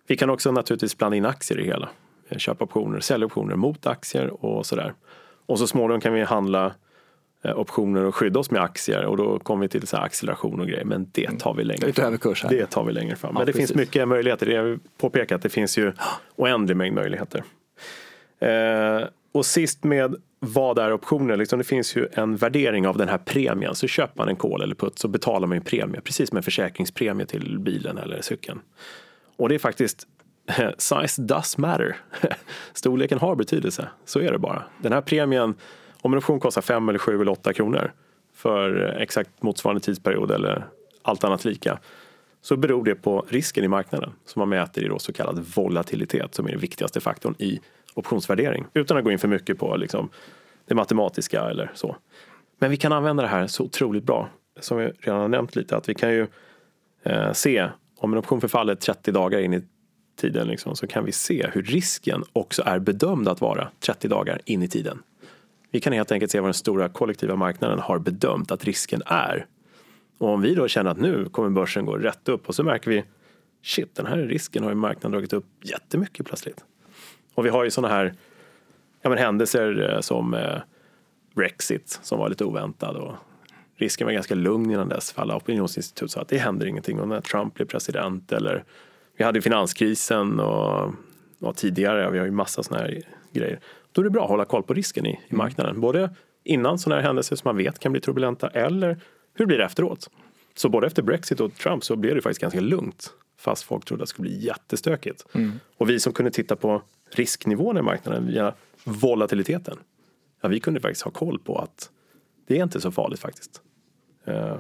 [0.06, 1.88] Vi kan också naturligtvis blanda in aktier i hela.
[2.37, 4.94] Köpa optioner, sälja optioner mot aktier och sådär.
[5.46, 6.72] Och så småningom kan vi handla eh,
[7.54, 10.85] optioner och skydda oss med aktier och då kommer vi till så acceleration och grejer.
[10.85, 12.18] Men det tar vi längre fram.
[12.48, 13.30] Det tar vi längre fram.
[13.35, 13.68] Ja, men det precis.
[13.68, 14.46] finns mycket möjligheter.
[14.46, 15.92] Jag vill påpeka att det finns ju
[16.37, 17.44] oändlig mängd möjligheter.
[18.40, 21.37] Eh, och sist med vad är optioner?
[21.37, 23.74] Liksom det finns ju en värdering av den här premien.
[23.74, 26.42] Så köper man en kol eller putt så betalar man en premie, precis som en
[26.42, 28.61] försäkringspremie till bilen eller cykeln.
[29.37, 30.06] Och det är faktiskt
[30.78, 31.96] Size does matter.
[32.72, 34.62] Storleken har betydelse, så är det bara.
[34.82, 35.54] Den här premien,
[36.06, 37.92] om en option kostar 5 eller 7 eller 8 kronor
[38.34, 40.66] för exakt motsvarande tidsperiod eller
[41.02, 41.78] allt annat lika
[42.40, 46.34] så beror det på risken i marknaden som man mäter i då så kallad volatilitet
[46.34, 47.60] som är den viktigaste faktorn i
[47.94, 48.66] optionsvärdering.
[48.74, 50.08] Utan att gå in för mycket på liksom
[50.66, 51.96] det matematiska eller så.
[52.58, 54.28] Men vi kan använda det här så otroligt bra.
[54.60, 56.26] Som vi redan har nämnt lite att vi kan ju
[57.02, 59.62] eh, se om en option förfaller 30 dagar in i
[60.16, 64.40] tiden liksom, så kan vi se hur risken också är bedömd att vara 30 dagar
[64.44, 65.02] in i tiden.
[65.76, 69.46] Vi kan helt enkelt se vad den stora kollektiva marknaden har bedömt att risken är.
[70.18, 72.90] Och om vi då känner att nu kommer börsen gå rätt upp och så märker
[72.90, 73.04] vi
[73.62, 76.64] shit, den här risken har ju marknaden dragit upp jättemycket plötsligt.
[77.34, 78.14] Och vi har ju sådana här
[79.02, 80.58] ja, men händelser eh, som eh,
[81.34, 83.14] Brexit som var lite oväntad och
[83.74, 87.08] risken var ganska lugn innan dess för alla opinionsinstitut sa att det händer ingenting och
[87.08, 88.64] när Trump blir president eller
[89.16, 90.94] vi hade finanskrisen och,
[91.40, 93.60] och tidigare, vi har ju massa sådana här grejer.
[93.96, 95.38] Då är det bra att hålla koll på risken i, i mm.
[95.38, 95.80] marknaden.
[95.80, 96.11] Både
[96.44, 99.00] innan sådana här händelser som man vet kan bli turbulenta eller
[99.35, 100.11] hur blir det efteråt?
[100.54, 103.11] Så både efter Brexit och Trump så blev det faktiskt ganska lugnt.
[103.38, 105.26] Fast folk trodde att det skulle bli jättestökigt.
[105.32, 105.52] Mm.
[105.76, 108.54] Och vi som kunde titta på risknivån i marknaden via
[108.85, 109.78] volatiliteten.
[110.40, 111.90] Ja, vi kunde faktiskt ha koll på att
[112.46, 113.61] det är inte så farligt faktiskt.
[114.28, 114.56] Uh,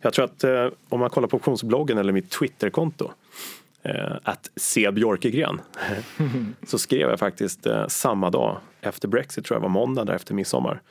[0.00, 3.10] jag tror att uh, om man kollar på optionsbloggen eller mitt Twitterkonto eh,
[4.22, 5.60] att se Björkegren.
[6.66, 10.34] så skrev jag faktiskt eh, samma dag efter Brexit, tror jag var måndag där efter
[10.34, 10.82] midsommar,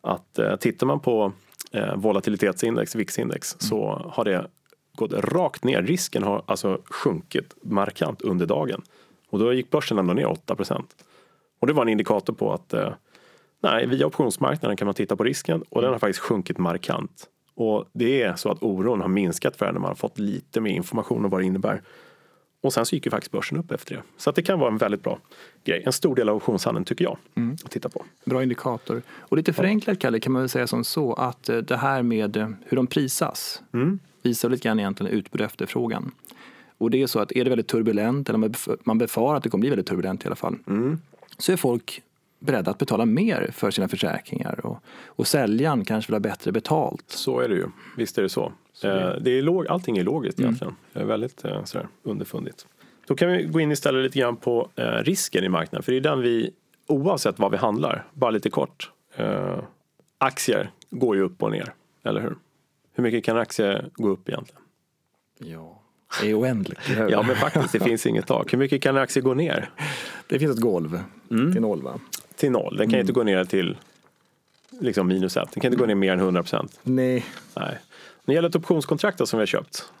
[0.00, 1.32] att eh, tittar man på
[1.72, 3.60] eh, volatilitetsindex, VIX-index, mm.
[3.60, 4.46] så har det
[4.94, 5.82] gått rakt ner.
[5.82, 8.82] Risken har alltså sjunkit markant under dagen.
[9.30, 10.56] Och då gick börsen ändå ner 8
[11.60, 12.92] Och det var en indikator på att eh,
[13.62, 17.26] nej, via optionsmarknaden kan man titta på risken och den har faktiskt sjunkit markant.
[17.54, 20.70] Och det är så att oron har minskat för när man har fått lite mer
[20.70, 21.82] information om vad det innebär.
[22.66, 24.02] Och sen så gick ju faktiskt börsen upp efter det.
[24.16, 25.18] Så att det kan vara en väldigt bra
[25.64, 25.82] grej.
[25.86, 27.56] En stor del av optionshandeln tycker jag mm.
[27.64, 28.04] att titta på.
[28.24, 29.02] Bra indikator.
[29.18, 32.36] Och lite förenklat Kalle kan man väl säga som så att eh, det här med
[32.36, 33.98] eh, hur de prisas mm.
[34.22, 36.10] visar lite grann egentligen utbud och efterfrågan.
[36.78, 38.50] Och det är så att är det väldigt turbulent eller
[38.84, 41.00] man befarar att det kommer bli väldigt turbulent i alla fall mm.
[41.38, 42.02] så är folk
[42.38, 47.04] beredda att betala mer för sina försäkringar och, och säljaren kanske vill ha bättre betalt.
[47.06, 48.52] Så är det ju, visst är det så.
[48.82, 49.02] Det...
[49.02, 50.48] Eh, det är låg, allting är logiskt mm.
[50.48, 52.66] egentligen, det är väldigt eh, sådär, underfundigt.
[53.06, 55.98] Då kan vi gå in istället lite grann på eh, risken i marknaden, för det
[55.98, 56.50] är den vi,
[56.86, 58.90] oavsett vad vi handlar, bara lite kort.
[60.18, 62.36] Aktier går ju upp och ner, eller hur?
[62.92, 64.62] Hur mycket kan aktier gå upp egentligen?
[65.38, 65.82] Ja,
[66.20, 66.80] det är oändligt.
[67.10, 68.52] ja, men faktiskt, det finns inget tak.
[68.52, 69.70] Hur mycket kan en aktie gå ner?
[70.26, 71.52] Det finns ett golv mm.
[71.52, 72.00] till noll, va?
[72.36, 72.76] till noll.
[72.76, 73.00] Den kan mm.
[73.00, 73.76] inte gå ner till
[74.80, 75.52] liksom minus ett.
[75.52, 76.80] Den kan inte gå ner mer än 100 procent.
[76.82, 77.26] Nej.
[77.56, 77.78] Nej.
[78.26, 79.92] När det gäller ett optionskontrakt som vi har köpt.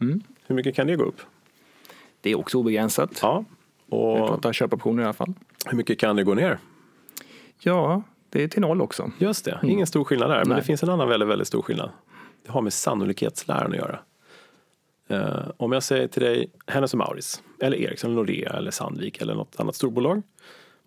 [0.00, 0.22] Mm.
[0.46, 1.20] Hur mycket kan det gå upp?
[2.20, 3.18] Det är också obegränsat.
[3.22, 3.44] Ja.
[3.88, 5.34] Och vi pratar köpoptioner i alla fall.
[5.66, 6.58] Hur mycket kan det gå ner?
[7.58, 9.10] Ja, det är till noll också.
[9.18, 9.86] Just det, ingen mm.
[9.86, 10.38] stor skillnad där.
[10.38, 10.56] Men Nej.
[10.56, 11.90] det finns en annan väldigt, väldigt stor skillnad.
[12.44, 13.98] Det har med sannolikhetsläran att göra.
[15.10, 19.60] Uh, om jag säger till dig Hennes Mauritz, eller Ericsson, Nordea eller Sandvik eller något
[19.60, 20.22] annat storbolag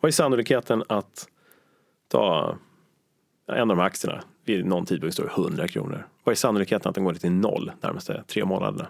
[0.04, 1.28] vad är sannolikheten att
[2.08, 2.58] ta
[3.48, 6.08] en av de här aktierna vid någon tidpunkt står 100 kronor.
[6.24, 8.88] Vad är sannolikheten att den går till noll närmaste tre månaderna?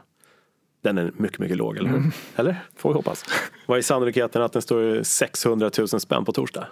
[0.81, 1.97] Den är mycket, mycket låg, eller hur?
[1.97, 2.11] Mm.
[2.35, 2.65] Eller?
[2.75, 3.25] Får vi hoppas.
[3.65, 6.67] Vad är sannolikheten att den står 600 000 spänn på torsdag?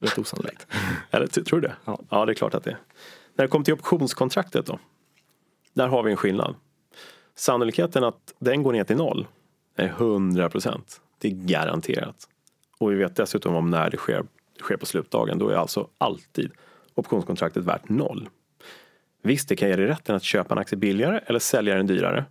[0.00, 0.66] Rätt osannolikt.
[1.10, 1.74] Eller tror du det?
[1.84, 2.00] Ja.
[2.10, 2.78] ja, det är klart att det är.
[3.34, 4.78] När det kommer till optionskontraktet då?
[5.72, 6.54] Där har vi en skillnad.
[7.34, 9.26] Sannolikheten att den går ner till noll
[9.76, 11.00] är 100 procent.
[11.18, 12.28] Det är garanterat.
[12.78, 14.24] och vi vet dessutom om när det sker,
[14.56, 16.52] det sker på slutdagen, då är alltså alltid
[16.94, 18.28] optionskontraktet värt noll.
[19.22, 22.24] Visst, det kan ge dig rätten att köpa en aktie billigare eller sälja den dyrare.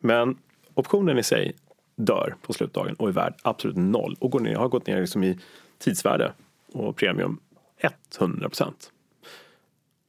[0.00, 0.38] Men
[0.74, 1.56] optionen i sig
[1.96, 5.24] dör på slutdagen och är värd absolut noll och går ner, har gått ner liksom
[5.24, 5.38] i
[5.78, 6.32] tidsvärde
[6.72, 7.40] och premium
[8.18, 8.92] 100 procent.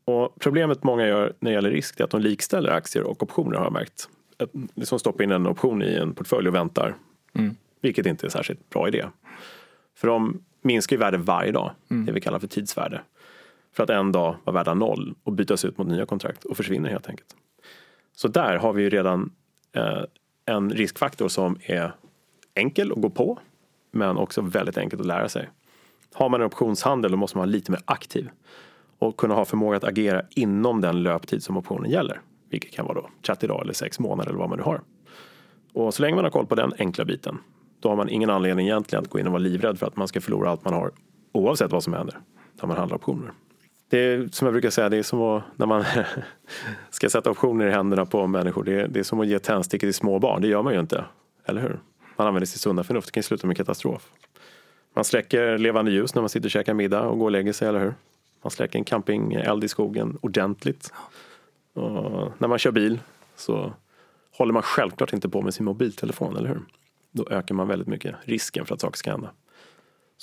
[0.05, 3.57] Och problemet många gör när det gäller risk är att de likställer aktier och optioner
[3.57, 4.09] har jag märkt.
[4.37, 6.95] Att liksom stoppa in en option i en portfölj och väntar.
[7.33, 7.55] Mm.
[7.81, 9.05] Vilket inte är särskilt bra idé.
[9.95, 12.05] För de minskar i värde varje dag, mm.
[12.05, 13.01] det vi kallar för tidsvärde.
[13.73, 16.89] För att en dag vara värda noll och bytas ut mot nya kontrakt och försvinner
[16.89, 17.35] helt enkelt.
[18.13, 19.31] Så där har vi ju redan
[19.75, 20.03] eh,
[20.45, 21.95] en riskfaktor som är
[22.55, 23.39] enkel att gå på
[23.91, 25.49] men också väldigt enkelt att lära sig.
[26.13, 28.29] Har man en optionshandel då måste man vara lite mer aktiv
[28.99, 32.21] och kunna ha förmåga att agera inom den löptid som optionen gäller.
[32.49, 34.81] Vilket kan vara då 30 dagar eller 6 månader eller vad man nu har.
[35.73, 37.37] Och så länge man har koll på den enkla biten
[37.79, 40.07] då har man ingen anledning egentligen att gå in och vara livrädd för att man
[40.07, 40.91] ska förlora allt man har
[41.31, 42.19] oavsett vad som händer
[42.61, 43.31] när man handlar optioner.
[43.91, 45.85] Det är som jag brukar säga, det är som att, när man
[46.89, 48.63] ska sätta optioner i händerna på människor.
[48.63, 50.41] Det är, det är som att ge tändstickor till små barn.
[50.41, 51.05] Det gör man ju inte,
[51.45, 51.79] eller hur?
[52.17, 53.07] Man använder sitt sunda förnuft.
[53.07, 54.09] Det kan ju sluta med katastrof.
[54.93, 57.67] Man släcker levande ljus när man sitter och käkar middag och går och lägger sig,
[57.67, 57.93] eller hur?
[58.41, 60.93] Man släcker en campingeld i skogen ordentligt.
[61.73, 62.99] Och när man kör bil
[63.35, 63.73] så
[64.37, 66.61] håller man självklart inte på med sin mobiltelefon, eller hur?
[67.11, 69.29] Då ökar man väldigt mycket risken för att saker ska hända.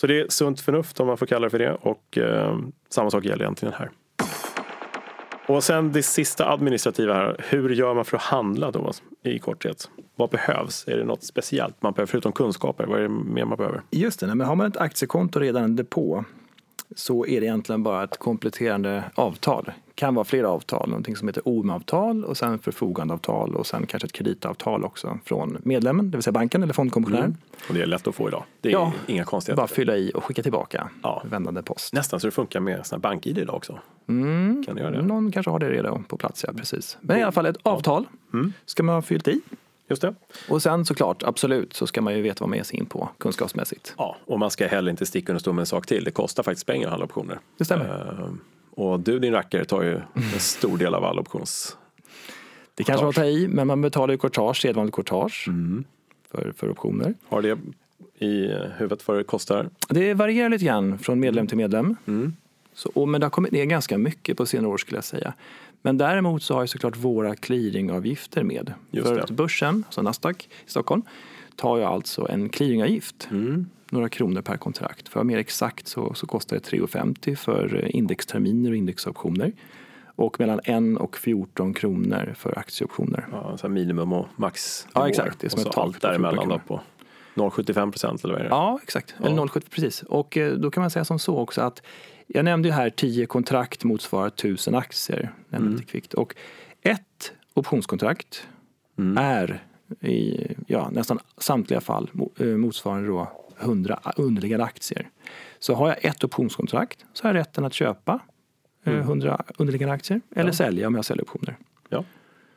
[0.00, 2.58] Så det är sunt förnuft om man får kalla det för det och eh,
[2.88, 3.90] samma sak gäller egentligen här.
[5.46, 7.36] Och sen det sista administrativa här.
[7.48, 9.90] Hur gör man för att handla då i korthet?
[10.16, 10.88] Vad behövs?
[10.88, 12.86] Är det något speciellt man behöver förutom kunskaper?
[12.86, 13.82] Vad är det mer man behöver?
[13.90, 16.24] Just det, men har man ett aktiekonto redan en depå
[16.96, 19.64] så är det egentligen bara ett kompletterande avtal.
[19.64, 24.06] Det kan vara flera avtal, någonting som heter OM-avtal och sen förfogandeavtal och sen kanske
[24.06, 27.24] ett kreditavtal också från medlemmen, det vill säga banken eller fondkommissionären.
[27.24, 27.38] Mm.
[27.68, 28.44] Och det är lätt att få idag.
[28.60, 29.62] Det är ja, inga konstigheter.
[29.62, 31.22] Bara fylla i och skicka tillbaka ja.
[31.30, 31.92] vändande post.
[31.92, 33.78] Nästan så det funkar med bank-id idag också.
[34.08, 34.64] Mm.
[34.66, 35.02] Kan göra det?
[35.02, 36.98] Någon kanske har det redan på plats, ja precis.
[37.00, 38.52] Men i alla fall ett avtal mm.
[38.66, 39.40] ska man ha fyllt i.
[39.88, 40.14] Just det.
[40.48, 43.08] Och sen såklart, absolut, så ska man ju veta vad man ger sig in på
[43.18, 43.94] kunskapsmässigt.
[43.98, 46.04] Ja, och man ska heller inte sticka under stol med en sak till.
[46.04, 47.38] Det kostar faktiskt pengar att handla optioner.
[47.58, 48.14] Det stämmer.
[48.20, 48.34] Uh,
[48.70, 51.76] och du din rackare tar ju en stor del av all options...
[52.74, 55.84] Det kanske man tar i, men man betalar ju courtage, sedvanligt courtage mm.
[56.30, 57.14] för, för optioner.
[57.28, 57.58] Har det
[58.18, 59.70] i huvudet vad det kostar?
[59.88, 61.96] Det varierar lite grann från medlem till medlem.
[62.06, 62.36] Mm.
[62.74, 65.34] Så, och, men det har kommit ner ganska mycket på senare år skulle jag säga.
[65.82, 68.72] Men däremot så har ju såklart våra clearingavgifter med.
[68.90, 69.32] Just För det.
[69.32, 71.02] börsen, alltså Nasdaq i Stockholm,
[71.56, 73.28] tar ju alltså en clearingavgift.
[73.30, 73.66] Mm.
[73.90, 75.08] Några kronor per kontrakt.
[75.08, 79.52] För att vara mer exakt så, så kostar det 3,50 för indexterminer och indexoptioner.
[80.16, 83.26] Och mellan 1 och 14 kronor för aktieoptioner.
[83.32, 84.86] Ja, så minimum och max.
[84.94, 85.40] Ja, exakt.
[85.40, 86.80] Det är som ett tak däremellan då på
[87.34, 88.50] 0,75 procent eller vad är det?
[88.50, 89.14] Ja, exakt.
[89.18, 89.26] Ja.
[89.26, 90.02] Eller 0,70 precis.
[90.02, 91.82] Och eh, då kan man säga som så också att
[92.28, 95.32] jag nämnde ju här 10 kontrakt motsvarar 1000 aktier.
[95.52, 95.82] Mm.
[95.82, 96.14] Kvickt.
[96.14, 96.34] Och
[96.82, 98.48] ett optionskontrakt
[98.98, 99.18] mm.
[99.18, 99.62] är
[100.00, 105.10] i ja, nästan samtliga fall eh, motsvarande då 100 underliggande aktier.
[105.58, 108.20] Så har jag ett optionskontrakt så har jag rätten att köpa
[108.84, 109.44] 100 mm.
[109.56, 110.52] underliggande aktier eller ja.
[110.52, 111.56] sälja om jag säljer optioner.
[111.88, 112.04] Ja.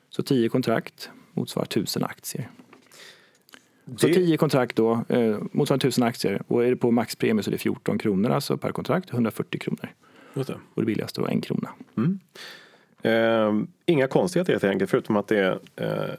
[0.10, 2.50] Så 10 kontrakt motsvarar 1000 aktier.
[3.98, 6.42] Så 10 kontrakt då, eh, motsvarande 1000 aktier.
[6.48, 9.90] Och är det på maxpremie så är det 14 kronor alltså per kontrakt, 140 kronor.
[10.34, 10.54] Just det.
[10.74, 11.70] Och det billigaste då en krona.
[11.98, 12.20] Mm.
[13.02, 16.16] Eh, inga konstigheter helt enkelt, förutom att det är, eh,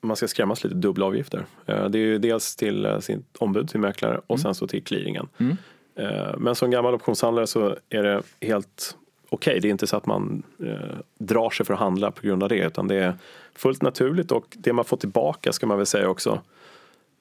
[0.00, 1.46] man ska skrämmas lite dubbla avgifter.
[1.66, 4.42] Eh, det är ju dels till eh, sin ombud, sin mäklare och mm.
[4.42, 5.28] sen så till clearingen.
[5.38, 5.56] Mm.
[5.94, 8.96] Eh, men som gammal optionshandlare så är det helt
[9.28, 9.50] okej.
[9.50, 9.60] Okay.
[9.60, 10.42] Det är inte så att man
[11.18, 13.14] drar sig för att handla på grund av det utan det är
[13.54, 16.40] fullt naturligt och det man får tillbaka ska man väl säga också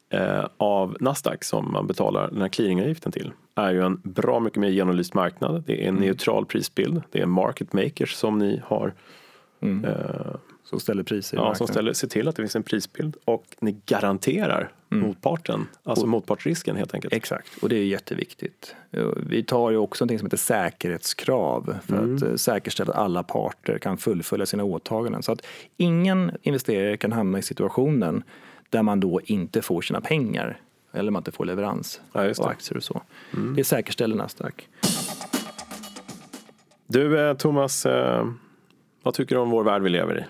[0.10, 4.60] eh, av Nasdaq som man betalar den här clearingavgiften till är ju en bra mycket
[4.60, 5.64] mer genomlyst marknad.
[5.66, 6.02] Det är en mm.
[6.02, 7.02] neutral prisbild.
[7.12, 8.94] Det är market makers som ni har.
[9.62, 9.86] Mm.
[9.86, 13.46] Eh, som ställer priser Ja, som ställer, ser till att det finns en prisbild och
[13.60, 15.08] ni garanterar mm.
[15.08, 17.14] motparten, alltså och, motpartsrisken helt enkelt.
[17.14, 18.76] Exakt, och det är jätteviktigt.
[19.16, 22.16] Vi tar ju också något som heter säkerhetskrav för mm.
[22.16, 25.24] att eh, säkerställa att alla parter kan fullfölja sina åtaganden.
[25.24, 25.46] Så att
[25.78, 28.24] ingen investerare kan hamna i situationen
[28.70, 32.78] där man då inte får sina pengar eller man inte får leverans ja, av aktier
[32.78, 33.02] och så.
[33.34, 33.56] Mm.
[33.56, 34.68] Det säkerställer Nasdaq.
[36.88, 38.28] Du eh, Thomas, eh,
[39.04, 40.24] vad tycker du om vår värld vi lever i?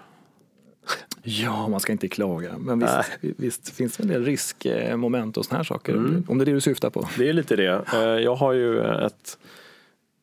[1.24, 2.58] Ja, man ska inte klaga.
[2.58, 5.94] Men visst, visst finns det en del riskmoment och såna här saker.
[5.94, 6.24] Mm.
[6.28, 7.10] Om det är det du syftar på.
[7.18, 7.84] Det är lite det.
[7.94, 9.38] Eh, jag har ju ett...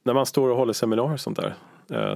[0.03, 1.55] När man står och håller seminarier och sånt där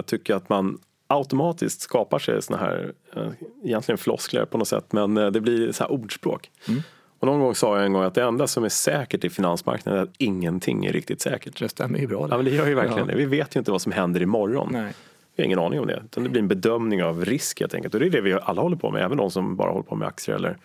[0.01, 0.79] tycker jag att man
[1.11, 3.27] automatiskt skapar sig såna här, eh,
[3.63, 6.51] egentligen floskler på något sätt, men eh, det blir så här ordspråk.
[6.67, 6.81] Mm.
[7.19, 9.99] Och någon gång sa jag en gång att det enda som är säkert i finansmarknaden
[9.99, 11.59] är att ingenting är riktigt säkert.
[11.59, 12.27] Det stämmer ju bra.
[12.29, 13.05] Ja, men det gör ju verkligen Ja.
[13.05, 13.15] det.
[13.15, 14.69] Vi vet ju inte vad som händer imorgon.
[14.71, 14.93] Nej.
[15.35, 16.01] Vi har ingen aning om det.
[16.05, 17.93] Utan det blir en bedömning av risk helt enkelt.
[17.93, 19.03] Och det är det vi alla håller på med.
[19.03, 20.57] Även de som bara håller på med aktier eller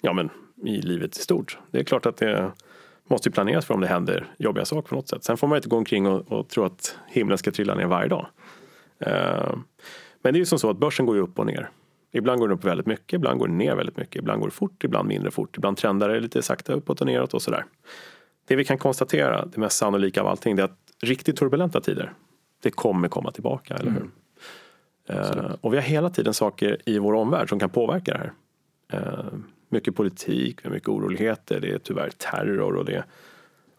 [0.00, 0.30] ja, men,
[0.64, 1.58] i livet i stort.
[1.70, 2.52] Det är klart att det
[3.06, 5.24] måste planeras för om det händer jobbiga saker på något sätt.
[5.24, 8.08] Sen får man inte gå omkring och, och tro att himlen ska trilla ner varje
[8.08, 8.26] dag.
[9.06, 9.54] Eh,
[10.22, 11.70] men det är ju som så att börsen går ju upp och ner.
[12.12, 14.16] Ibland går den upp väldigt mycket, ibland går den ner väldigt mycket.
[14.16, 15.56] Ibland går det fort, ibland mindre fort.
[15.56, 17.64] Ibland trendar det lite sakta uppåt och neråt och sådär.
[18.46, 22.12] Det vi kan konstatera, det mest sannolika av allting, det är att riktigt turbulenta tider,
[22.62, 24.10] det kommer komma tillbaka, eller hur?
[25.08, 28.32] Eh, och vi har hela tiden saker i vår omvärld som kan påverka det här.
[28.92, 29.38] Eh,
[29.68, 33.04] mycket politik, mycket oroligheter, det är tyvärr terror och det är,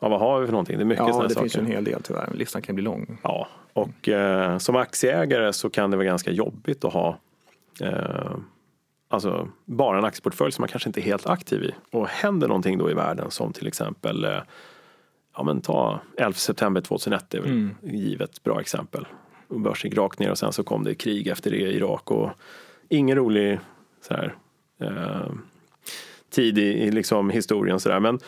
[0.03, 0.77] ja vad har vi för någonting?
[0.77, 1.43] Det är mycket Ja, sådana det saker.
[1.49, 2.29] finns ju en hel del tyvärr.
[2.33, 3.17] Listan kan bli lång.
[3.23, 7.17] Ja, och eh, som aktieägare så kan det vara ganska jobbigt att ha
[7.81, 8.31] eh,
[9.09, 11.71] alltså bara en aktieportfölj som man kanske inte är helt aktiv i.
[11.91, 14.39] Och händer någonting då i världen som till exempel eh,
[15.35, 17.75] ja, men ta 11 september 2001, det är väl Mm.
[17.81, 19.07] givet bra exempel.
[19.47, 22.29] Börsen gick rakt ner och sen så kom det krig efter det i Irak och
[22.89, 23.59] ingen rolig
[24.07, 24.35] så här,
[24.81, 25.31] eh,
[26.29, 27.79] tid i, i liksom historien.
[27.79, 27.99] Så där.
[27.99, 28.19] Men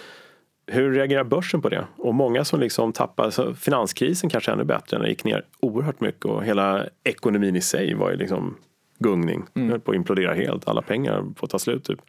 [0.68, 1.88] hur reagerar börsen på det?
[1.98, 6.26] Och många som liksom tappar, finanskrisen kanske ännu bättre när det gick ner oerhört mycket
[6.26, 8.56] och hela ekonomin i sig var ju liksom
[9.00, 9.44] gungning.
[9.56, 9.70] Mm.
[9.70, 12.00] höll på att implodera helt, alla pengar att ta slut typ.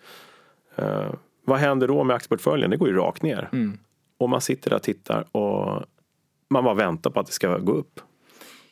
[0.76, 1.10] Eh,
[1.44, 2.70] vad händer då med aktieportföljen?
[2.70, 3.48] Det går ju rakt ner.
[3.52, 3.78] Mm.
[4.18, 5.82] Och man sitter där och tittar och
[6.50, 8.00] man bara väntar på att det ska gå upp.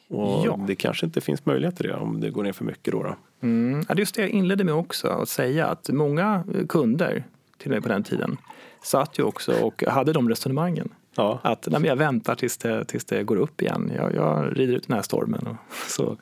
[0.09, 0.61] Och Ja.
[0.67, 3.03] det kanske inte finns möjlighet till det om det går ner för mycket då.
[3.03, 3.17] då.
[3.43, 3.85] Mm.
[3.89, 7.25] Ja, det är just det jag inledde med också, att säga att många kunder,
[7.59, 8.37] till och med på den tiden,
[8.83, 10.89] satt ju också och hade de resonemangen.
[11.17, 11.39] Ja.
[11.43, 13.93] Att nej, jag väntar tills det, tills det går upp igen.
[13.97, 15.47] Jag, jag rider ut den här stormen.
[15.47, 15.57] Och,
[15.89, 16.17] så,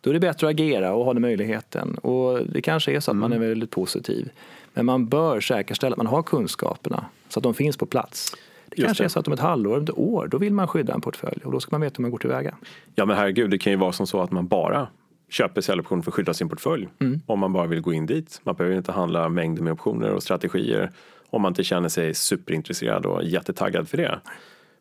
[0.00, 1.94] då är det bättre att agera och ha den möjligheten.
[1.94, 4.30] Och det kanske är så att man är väldigt positiv.
[4.74, 8.36] Men man bör säkerställa att man har kunskaperna så att de finns på plats.
[8.68, 9.06] Det Just kanske det.
[9.06, 11.40] är så att om ett halvår, om ett år, då vill man skydda en portfölj
[11.44, 12.54] och då ska man veta hur man går tillväga.
[12.94, 14.88] Ja men herregud, det kan ju vara som så att man bara
[15.30, 16.88] köper säljoptioner för att skydda sin portfölj.
[17.00, 17.20] Mm.
[17.26, 18.40] Om man bara vill gå in dit.
[18.44, 20.90] Man behöver inte handla mängder med optioner och strategier
[21.30, 24.20] om man inte känner sig superintresserad och jättetaggad för det.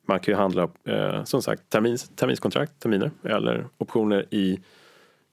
[0.05, 4.59] Man kan ju handla eh, som sagt termins, terminskontrakt, terminer eller optioner i,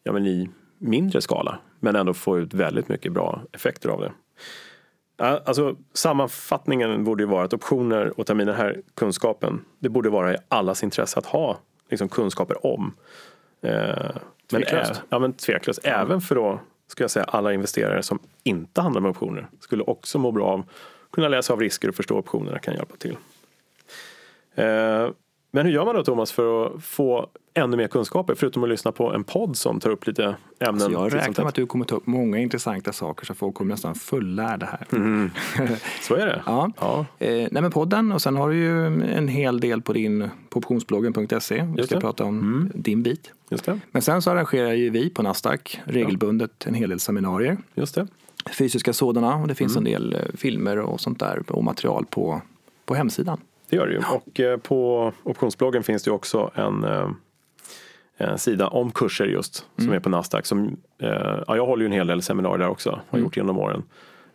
[0.02, 4.12] ja, men i mindre skala men ändå få ut väldigt mycket bra effekter av det.
[5.18, 10.36] Alltså, sammanfattningen borde ju vara att optioner och terminer här, kunskapen, det borde vara i
[10.48, 11.58] allas intresse att ha
[11.90, 12.94] liksom, kunskaper om.
[13.62, 14.16] Eh,
[14.50, 14.90] Tveklöst.
[14.90, 15.80] ä- ja, men tveklöst.
[15.84, 20.18] Även för då, ska jag säga, alla investerare som inte handlar med optioner skulle också
[20.18, 23.16] må bra av att kunna läsa av risker och förstå optionerna kan hjälpa till.
[25.50, 28.92] Men hur gör man då Thomas för att få ännu mer kunskaper förutom att lyssna
[28.92, 30.80] på en podd som tar upp lite ämnen?
[30.80, 33.70] Så jag räknar med att du kommer ta upp många intressanta saker så folk kommer
[33.74, 34.86] nästan fullärda här.
[36.02, 36.42] Så är det.
[36.46, 36.70] Ja.
[36.80, 37.06] Ja.
[37.18, 40.58] Eh, nej men podden och sen har du ju en hel del på din på
[40.58, 41.66] optionsbloggen.se.
[41.76, 43.32] Vi ska prata om din bit.
[43.50, 43.78] Just det.
[43.90, 47.56] Men sen så arrangerar ju vi på Nasdaq regelbundet en hel del seminarier.
[47.74, 48.06] Just det.
[48.58, 49.86] Fysiska sådana och det finns Mm.
[49.86, 52.40] en del eh, filmer och sånt där och material på,
[52.86, 53.40] på hemsidan.
[53.68, 54.00] Det gör det ju.
[54.10, 57.10] Och eh, på optionsbloggen finns det också en, eh,
[58.16, 60.46] en sida om kurser just som är på Nasdaq.
[60.46, 61.08] Som, eh,
[61.46, 63.82] ja, jag håller ju en hel del seminarier där också, har gjort genom åren.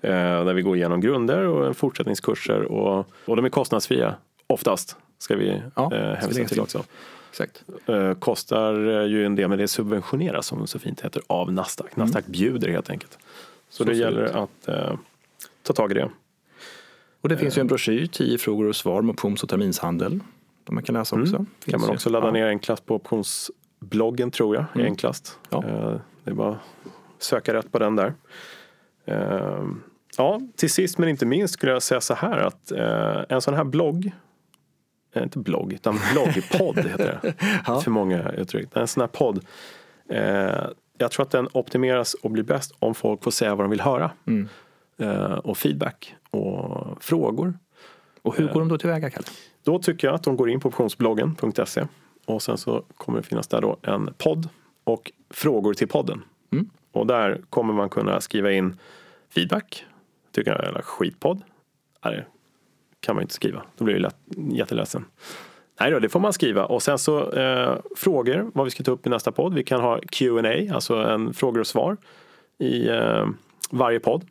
[0.01, 4.15] Där vi går igenom grunder och fortsättningskurser och, och de är kostnadsfria
[4.47, 4.97] oftast.
[5.17, 6.83] Ska vi Ja, eh, lägga till också.
[7.29, 7.63] Exakt.
[7.85, 8.73] Eh, kostar
[9.05, 11.95] ju en del men det subventioneras som det så fint heter av Nasdaq.
[11.95, 13.11] Nasdaq bjuder helt enkelt.
[13.11, 13.17] Så,
[13.69, 14.31] Så det det gäller ut.
[14.31, 14.93] att eh,
[15.63, 16.09] ta tag i det.
[17.21, 20.19] Och det finns ju en broschyr, 10 frågor och svar om options och terminshandel.
[20.65, 21.35] Som man kan läsa också.
[21.35, 25.39] kan Finns man också ladda ner enklast på optionsbloggen tror jag, är enklast.
[25.49, 25.63] Ja.
[25.67, 26.59] Eh, Det är bara att
[27.19, 28.13] söka rätt på den där.
[29.05, 29.65] Eh,
[30.17, 33.53] Ja, till sist men inte minst skulle jag säga så här att eh, en sån
[33.53, 34.11] här blogg,
[35.15, 37.33] inte blogg, utan bloggpodd heter det.
[37.67, 37.81] Ja.
[37.81, 38.69] För många uttryck.
[38.73, 39.45] En sån här podd,
[40.97, 43.81] jag tror att den optimeras och blir bäst om folk får säga vad de vill
[43.81, 44.11] höra.
[44.27, 44.49] Mm.
[45.01, 47.53] Eh, Och feedback och frågor.
[48.21, 49.27] Och hur går de då tillväga, Kalle?
[49.63, 51.87] Då tycker jag att de går in på optionsbloggen.se
[52.25, 54.49] och sen så kommer det finnas där då en podd
[54.83, 56.23] och frågor till podden.
[56.51, 56.69] Mm.
[56.91, 58.77] Och där kommer man kunna skriva in
[59.29, 59.85] feedback.
[60.31, 61.41] Tycker jag är en skitpodd.
[62.05, 62.25] Nej,
[62.99, 63.63] kan man inte skriva.
[63.77, 64.17] Då blir det lätt,
[64.51, 65.05] jätteledsen.
[65.79, 66.65] Nej då, det får man skriva.
[66.65, 69.53] Och sen så eh, frågor, vad vi ska ta upp i nästa podd.
[69.53, 71.97] Vi kan ha Q&A, alltså en frågor och svar
[72.57, 73.27] i eh,
[73.71, 74.25] varje podd.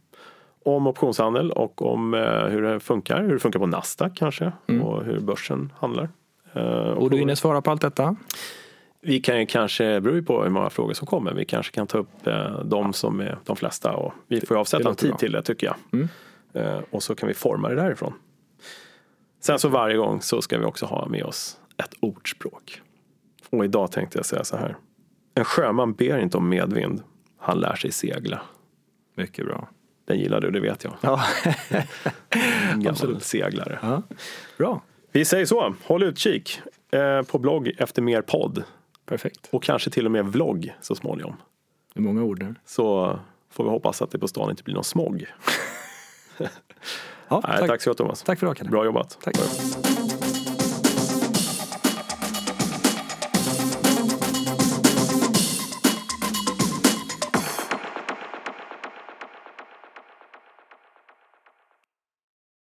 [0.64, 3.22] Om optionshandel och om eh, hur det funkar.
[3.22, 4.52] Hur det funkar på Nasdaq kanske.
[4.82, 6.08] Och hur börsen handlar.
[6.52, 8.16] Eh, Och du hinner svara på allt detta?
[9.02, 11.32] vi kan ju kanske, beror ju på hur många frågor som kommer.
[11.34, 14.60] Vi kanske kan ta upp eh, de som är de flesta och vi får ju
[14.60, 15.18] avsätta en tid bra.
[15.18, 15.76] till det tycker jag.
[15.92, 16.08] Mm.
[16.90, 18.12] Och så kan vi forma det därifrån.
[19.40, 22.82] Sen så varje gång så ska vi också ha med oss ett ordspråk.
[23.50, 24.76] Och idag tänkte jag säga så här.
[25.34, 27.02] En sjöman ber inte om medvind,
[27.38, 28.40] han lär sig segla.
[29.14, 29.68] Mycket bra.
[30.10, 30.94] Den gillar du, det vet jag.
[31.00, 31.22] Ja,
[32.30, 32.38] En
[32.70, 33.22] gammal Absolut.
[33.22, 33.78] seglare.
[33.82, 34.02] ja.
[34.58, 34.82] bra.
[35.12, 36.60] Vi säger så, håll utkik
[36.92, 38.62] eh, på blogg efter mer podd.
[39.06, 39.48] Perfekt.
[39.52, 41.36] Och kanske till och med vlogg så småningom.
[41.94, 42.54] Det är många ord där.
[42.66, 43.18] Så
[43.50, 45.26] får vi hoppas att det på stan inte blir någon smog.
[47.28, 47.82] Ja, Nej, tack.
[47.82, 48.22] så mycket Thomas.
[48.22, 48.70] tack för idag, Kalle.
[48.70, 49.18] Bra jobbat.
[49.22, 49.34] Tack.